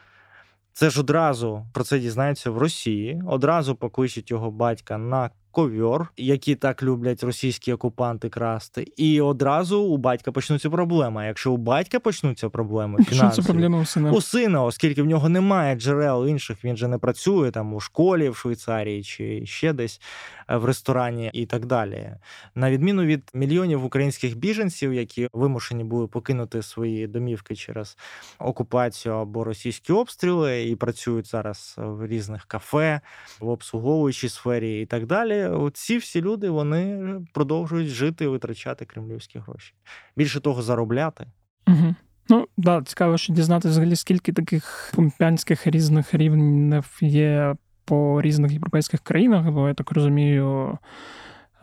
Це 0.80 0.90
ж 0.90 1.00
одразу 1.00 1.66
про 1.72 1.84
це 1.84 1.98
дізнається 1.98 2.50
в 2.50 2.58
Росії. 2.58 3.22
Одразу 3.26 3.74
покличуть 3.74 4.30
його 4.30 4.50
батька 4.50 4.98
на 4.98 5.30
ковьор, 5.52 6.08
які 6.16 6.54
так 6.54 6.82
люблять 6.82 7.22
російські 7.22 7.72
окупанти 7.72 8.28
красти, 8.28 8.86
і 8.96 9.20
одразу 9.20 9.80
у 9.80 9.96
батька 9.96 10.32
почнуться 10.32 10.70
проблеми. 10.70 11.22
А 11.22 11.26
якщо 11.26 11.52
у 11.52 11.56
батька 11.56 12.00
почнуться 12.00 12.48
проблеми, 12.48 13.04
фінансові, 13.04 13.46
проблеми 13.46 13.80
у 13.80 13.84
сина 13.84 14.12
у 14.12 14.20
сина, 14.20 14.64
оскільки 14.64 15.02
в 15.02 15.06
нього 15.06 15.28
немає 15.28 15.74
джерел 15.74 16.26
інших, 16.26 16.64
він 16.64 16.76
же 16.76 16.88
не 16.88 16.98
працює 16.98 17.50
там 17.50 17.74
у 17.74 17.80
школі 17.80 18.28
в 18.28 18.36
Швейцарії 18.36 19.02
чи 19.02 19.46
ще 19.46 19.72
десь 19.72 20.00
е, 20.48 20.56
в 20.56 20.64
ресторані 20.64 21.30
і 21.32 21.46
так 21.46 21.66
далі. 21.66 22.10
На 22.54 22.70
відміну 22.70 23.04
від 23.04 23.30
мільйонів 23.34 23.84
українських 23.84 24.36
біженців, 24.36 24.94
які 24.94 25.28
вимушені 25.32 25.84
були 25.84 26.06
покинути 26.06 26.62
свої 26.62 27.06
домівки 27.06 27.56
через 27.56 27.96
окупацію 28.38 29.14
або 29.14 29.44
російські 29.44 29.92
обстріли, 29.92 30.68
і 30.68 30.76
працюють 30.76 31.26
зараз 31.26 31.74
в 31.78 32.06
різних 32.06 32.44
кафе, 32.44 33.00
в 33.40 33.48
обслуговуючій 33.48 34.28
сфері 34.28 34.80
і 34.80 34.86
так 34.86 35.06
далі 35.06 35.39
ці 35.74 35.96
всі 35.98 36.20
люди 36.20 36.50
вони 36.50 37.14
продовжують 37.32 37.88
жити 37.88 38.24
і 38.24 38.28
витрачати 38.28 38.84
кремлівські 38.84 39.38
гроші. 39.38 39.74
Більше 40.16 40.40
того, 40.40 40.62
заробляти. 40.62 41.26
Угу. 41.68 41.94
Ну 42.28 42.46
да, 42.56 42.82
цікаво, 42.82 43.18
що 43.18 43.32
дізнатися 43.32 43.68
взагалі, 43.68 43.96
скільки 43.96 44.32
таких 44.32 44.92
помпянських 44.94 45.66
різних 45.66 46.14
рівнів 46.14 46.98
є 47.00 47.56
по 47.84 48.22
різних 48.22 48.52
європейських 48.52 49.00
країнах, 49.00 49.50
бо 49.50 49.68
я 49.68 49.74
так 49.74 49.92
розумію. 49.92 50.78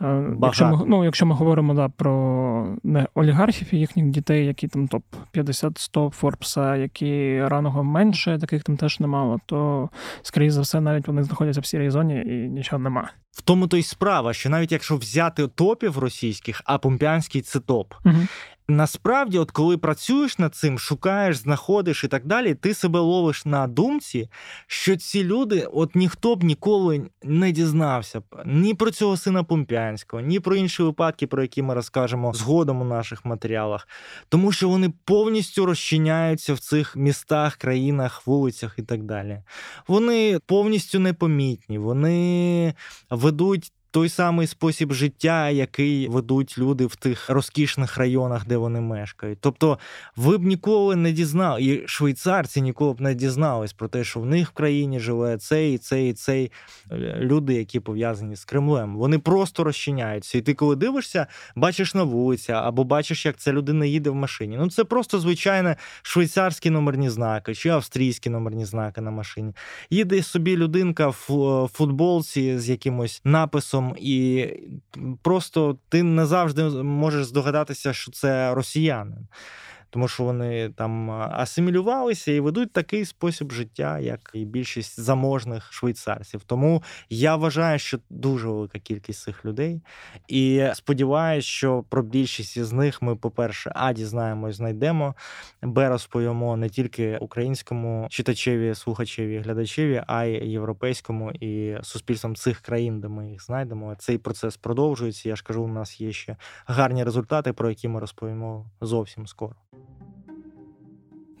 Багато. 0.00 0.46
Якщо 0.46 0.66
ми 0.66 0.84
ну, 0.86 1.04
якщо 1.04 1.26
ми 1.26 1.34
говоримо 1.34 1.74
да, 1.74 1.88
про 1.88 2.76
не 2.82 3.06
олігархів 3.14 3.74
і 3.74 3.78
їхніх 3.78 4.06
дітей, 4.06 4.46
які 4.46 4.68
там 4.68 4.88
топ 4.88 5.02
50 5.30 5.78
100 5.78 6.10
Форбса, 6.10 6.76
які 6.76 7.42
раного 7.44 7.84
менше, 7.84 8.38
таких 8.38 8.62
там 8.62 8.76
теж 8.76 9.00
немало, 9.00 9.38
то 9.46 9.88
скоріше 10.22 10.50
за 10.50 10.60
все, 10.60 10.80
навіть 10.80 11.08
вони 11.08 11.22
знаходяться 11.22 11.60
в 11.60 11.66
сірій 11.66 11.90
зоні 11.90 12.22
і 12.26 12.48
нічого 12.48 12.82
нема. 12.82 13.10
В 13.32 13.42
тому 13.42 13.68
то 13.68 13.76
й 13.76 13.82
справа, 13.82 14.32
що 14.32 14.50
навіть 14.50 14.72
якщо 14.72 14.96
взяти 14.96 15.48
топів 15.48 15.98
російських, 15.98 16.62
а 16.64 16.78
Помпянський 16.78 17.42
це 17.42 17.60
топ. 17.60 17.94
Угу. 18.04 18.16
Насправді, 18.70 19.38
от 19.38 19.50
коли 19.50 19.78
працюєш 19.78 20.38
над 20.38 20.54
цим, 20.54 20.78
шукаєш, 20.78 21.36
знаходиш 21.36 22.04
і 22.04 22.08
так 22.08 22.26
далі, 22.26 22.54
ти 22.54 22.74
себе 22.74 23.00
ловиш 23.00 23.44
на 23.44 23.66
думці, 23.66 24.28
що 24.66 24.96
ці 24.96 25.24
люди, 25.24 25.68
от 25.72 25.94
ніхто 25.94 26.36
б 26.36 26.44
ніколи 26.44 27.10
не 27.22 27.52
дізнався 27.52 28.20
б 28.20 28.24
ні 28.44 28.74
про 28.74 28.90
цього 28.90 29.16
сина 29.16 29.44
Помпянського, 29.44 30.22
ні 30.22 30.40
про 30.40 30.56
інші 30.56 30.82
випадки, 30.82 31.26
про 31.26 31.42
які 31.42 31.62
ми 31.62 31.74
розкажемо 31.74 32.32
згодом 32.32 32.80
у 32.80 32.84
наших 32.84 33.24
матеріалах, 33.24 33.88
тому 34.28 34.52
що 34.52 34.68
вони 34.68 34.92
повністю 35.04 35.66
розчиняються 35.66 36.54
в 36.54 36.58
цих 36.58 36.96
містах, 36.96 37.56
країнах, 37.56 38.26
вулицях 38.26 38.74
і 38.78 38.82
так 38.82 39.02
далі. 39.02 39.42
Вони 39.86 40.38
повністю 40.46 40.98
непомітні, 40.98 41.78
вони 41.78 42.74
ведуть 43.10 43.72
той 43.90 44.08
самий 44.08 44.46
спосіб 44.46 44.92
життя, 44.92 45.50
який 45.50 46.08
ведуть 46.08 46.58
люди 46.58 46.86
в 46.86 46.96
тих 46.96 47.30
розкішних 47.30 47.98
районах, 47.98 48.46
де 48.46 48.56
вони 48.56 48.80
мешкають. 48.80 49.38
Тобто, 49.40 49.78
ви 50.16 50.38
б 50.38 50.42
ніколи 50.42 50.96
не 50.96 51.12
дізнали, 51.12 51.62
і 51.62 51.88
швейцарці 51.88 52.62
ніколи 52.62 52.92
б 52.92 53.00
не 53.00 53.14
дізнались 53.14 53.72
про 53.72 53.88
те, 53.88 54.04
що 54.04 54.20
в 54.20 54.26
них 54.26 54.48
в 54.48 54.52
країні 54.52 55.00
живе 55.00 55.36
цей, 55.36 55.78
цей, 55.78 56.12
цей 56.12 56.52
е, 56.92 57.16
люди, 57.20 57.54
які 57.54 57.80
пов'язані 57.80 58.36
з 58.36 58.44
Кремлем. 58.44 58.96
Вони 58.96 59.18
просто 59.18 59.64
розчиняються. 59.64 60.38
І 60.38 60.40
ти, 60.40 60.54
коли 60.54 60.76
дивишся, 60.76 61.26
бачиш 61.56 61.94
на 61.94 62.02
вулиці, 62.02 62.52
або 62.52 62.84
бачиш, 62.84 63.26
як 63.26 63.36
ця 63.36 63.52
людина 63.52 63.84
їде 63.84 64.10
в 64.10 64.14
машині. 64.14 64.56
Ну 64.56 64.70
це 64.70 64.84
просто 64.84 65.18
звичайне 65.20 65.76
швейцарські 66.02 66.70
номерні 66.70 67.10
знаки 67.10 67.54
чи 67.54 67.68
австрійські 67.68 68.30
номерні 68.30 68.64
знаки 68.64 69.00
на 69.00 69.10
машині. 69.10 69.52
Їде 69.90 70.22
собі 70.22 70.56
людинка 70.56 71.08
в 71.08 71.26
е, 71.30 71.68
футболці 71.68 72.58
з 72.58 72.68
якимось 72.68 73.20
написом 73.24 73.77
і 73.98 74.48
просто 75.22 75.78
ти 75.88 76.02
не 76.02 76.26
завжди 76.26 76.62
можеш 76.82 77.26
здогадатися, 77.26 77.92
що 77.92 78.12
це 78.12 78.54
росіянин 78.54 79.28
тому 79.90 80.08
що 80.08 80.24
вони 80.24 80.68
там 80.68 81.10
асимілювалися 81.10 82.32
і 82.32 82.40
ведуть 82.40 82.72
такий 82.72 83.04
спосіб 83.04 83.52
життя, 83.52 83.98
як 83.98 84.30
і 84.34 84.44
більшість 84.44 85.00
заможних 85.00 85.72
швейцарців. 85.72 86.44
Тому 86.44 86.82
я 87.10 87.36
вважаю, 87.36 87.78
що 87.78 87.98
дуже 88.10 88.48
велика 88.48 88.78
кількість 88.78 89.22
цих 89.22 89.44
людей. 89.44 89.82
І 90.28 90.66
сподіваюся, 90.74 91.48
що 91.48 91.84
про 91.88 92.02
більшість 92.02 92.56
із 92.56 92.72
них 92.72 93.02
ми, 93.02 93.16
по-перше, 93.16 93.72
а 93.74 93.92
дізнаємось, 93.92 94.56
знайдемо, 94.56 95.14
б 95.62 95.88
розповімо 95.88 96.56
не 96.56 96.68
тільки 96.68 97.18
українському 97.18 98.06
читачеві, 98.10 98.74
слухачеві, 98.74 99.38
глядачеві, 99.38 100.02
а 100.06 100.24
й 100.24 100.50
європейському 100.50 101.32
і 101.32 101.76
суспільствам 101.82 102.36
цих 102.36 102.60
країн, 102.60 103.00
де 103.00 103.08
ми 103.08 103.30
їх 103.30 103.44
знайдемо. 103.44 103.94
Цей 103.98 104.18
процес 104.18 104.56
продовжується. 104.56 105.28
Я 105.28 105.36
ж 105.36 105.44
кажу, 105.44 105.62
у 105.62 105.68
нас 105.68 106.00
є 106.00 106.12
ще 106.12 106.36
гарні 106.66 107.04
результати, 107.04 107.52
про 107.52 107.68
які 107.68 107.88
ми 107.88 108.00
розповімо 108.00 108.70
зовсім 108.80 109.26
скоро. 109.26 109.54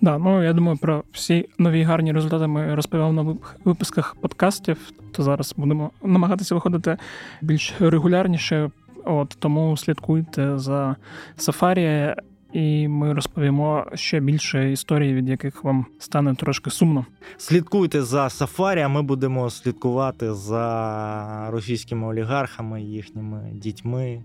Да, 0.00 0.18
ну 0.18 0.42
я 0.42 0.52
думаю, 0.52 0.78
про 0.78 1.04
всі 1.12 1.48
нові 1.58 1.82
гарні 1.82 2.12
результати 2.12 2.46
ми 2.46 2.74
розповіли 2.74 3.12
на 3.12 3.36
випусках 3.64 4.14
подкастів. 4.14 4.78
То 5.12 5.22
зараз 5.22 5.54
будемо 5.56 5.90
намагатися 6.02 6.54
виходити 6.54 6.96
більш 7.42 7.74
регулярніше. 7.80 8.70
От 9.04 9.36
тому 9.38 9.76
слідкуйте 9.76 10.58
за 10.58 10.96
Сафарі 11.36 12.14
і 12.52 12.88
ми 12.88 13.12
розповімо 13.12 13.86
ще 13.94 14.20
більше 14.20 14.72
історій, 14.72 15.14
від 15.14 15.28
яких 15.28 15.64
вам 15.64 15.86
стане 15.98 16.34
трошки 16.34 16.70
сумно. 16.70 17.06
Слідкуйте 17.36 18.02
за 18.02 18.30
Сафарі, 18.30 18.80
а 18.80 18.88
ми 18.88 19.02
будемо 19.02 19.50
слідкувати 19.50 20.34
за 20.34 21.50
російськими 21.50 22.06
олігархами, 22.06 22.82
їхніми 22.82 23.50
дітьми, 23.52 24.22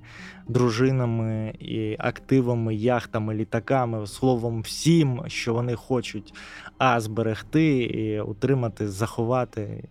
дружинами 0.48 1.54
і 1.60 1.96
активами, 2.00 2.76
яхтами, 2.76 3.34
літаками, 3.34 4.08
словом, 4.08 4.62
всім, 4.62 5.22
що 5.28 5.54
вони 5.54 5.76
хочуть 5.76 6.34
а 6.78 7.00
зберегти, 7.00 7.84
і 7.84 8.22
утримати, 8.22 8.90
заховати 8.90 9.84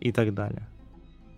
і 0.00 0.12
так 0.12 0.32
далі. 0.32 0.58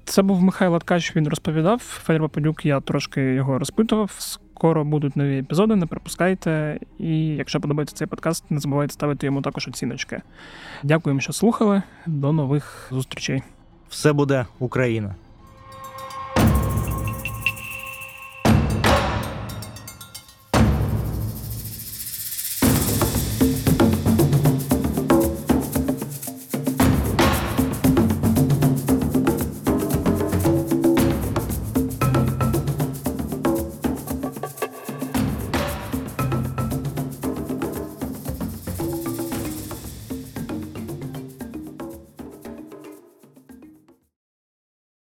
Це 0.05 0.23
був 0.23 0.43
Михайло 0.43 0.79
Ткач, 0.79 1.17
він 1.17 1.29
розповідав. 1.29 1.79
Федір 1.79 2.23
Пападюк, 2.23 2.67
я 2.67 2.81
трошки 2.81 3.21
його 3.21 3.59
розпитував. 3.59 4.39
Скоро 4.59 4.85
будуть 4.85 5.17
нові 5.17 5.39
епізоди, 5.39 5.77
не 5.77 5.87
пропускайте. 5.87 6.79
І 6.99 7.27
якщо 7.27 7.61
подобається 7.61 7.97
цей 7.97 8.07
подкаст, 8.07 8.51
не 8.51 8.61
забувайте 8.61 8.93
ставити 8.93 9.27
йому 9.27 9.43
також 9.43 9.69
оціночки. 9.69 10.21
Дякуємо, 10.83 11.21
що 11.21 11.33
слухали. 11.33 11.83
До 12.07 12.33
нових 12.33 12.89
зустрічей. 12.91 13.43
Все 13.89 14.13
буде 14.13 14.47
Україна. 14.59 15.15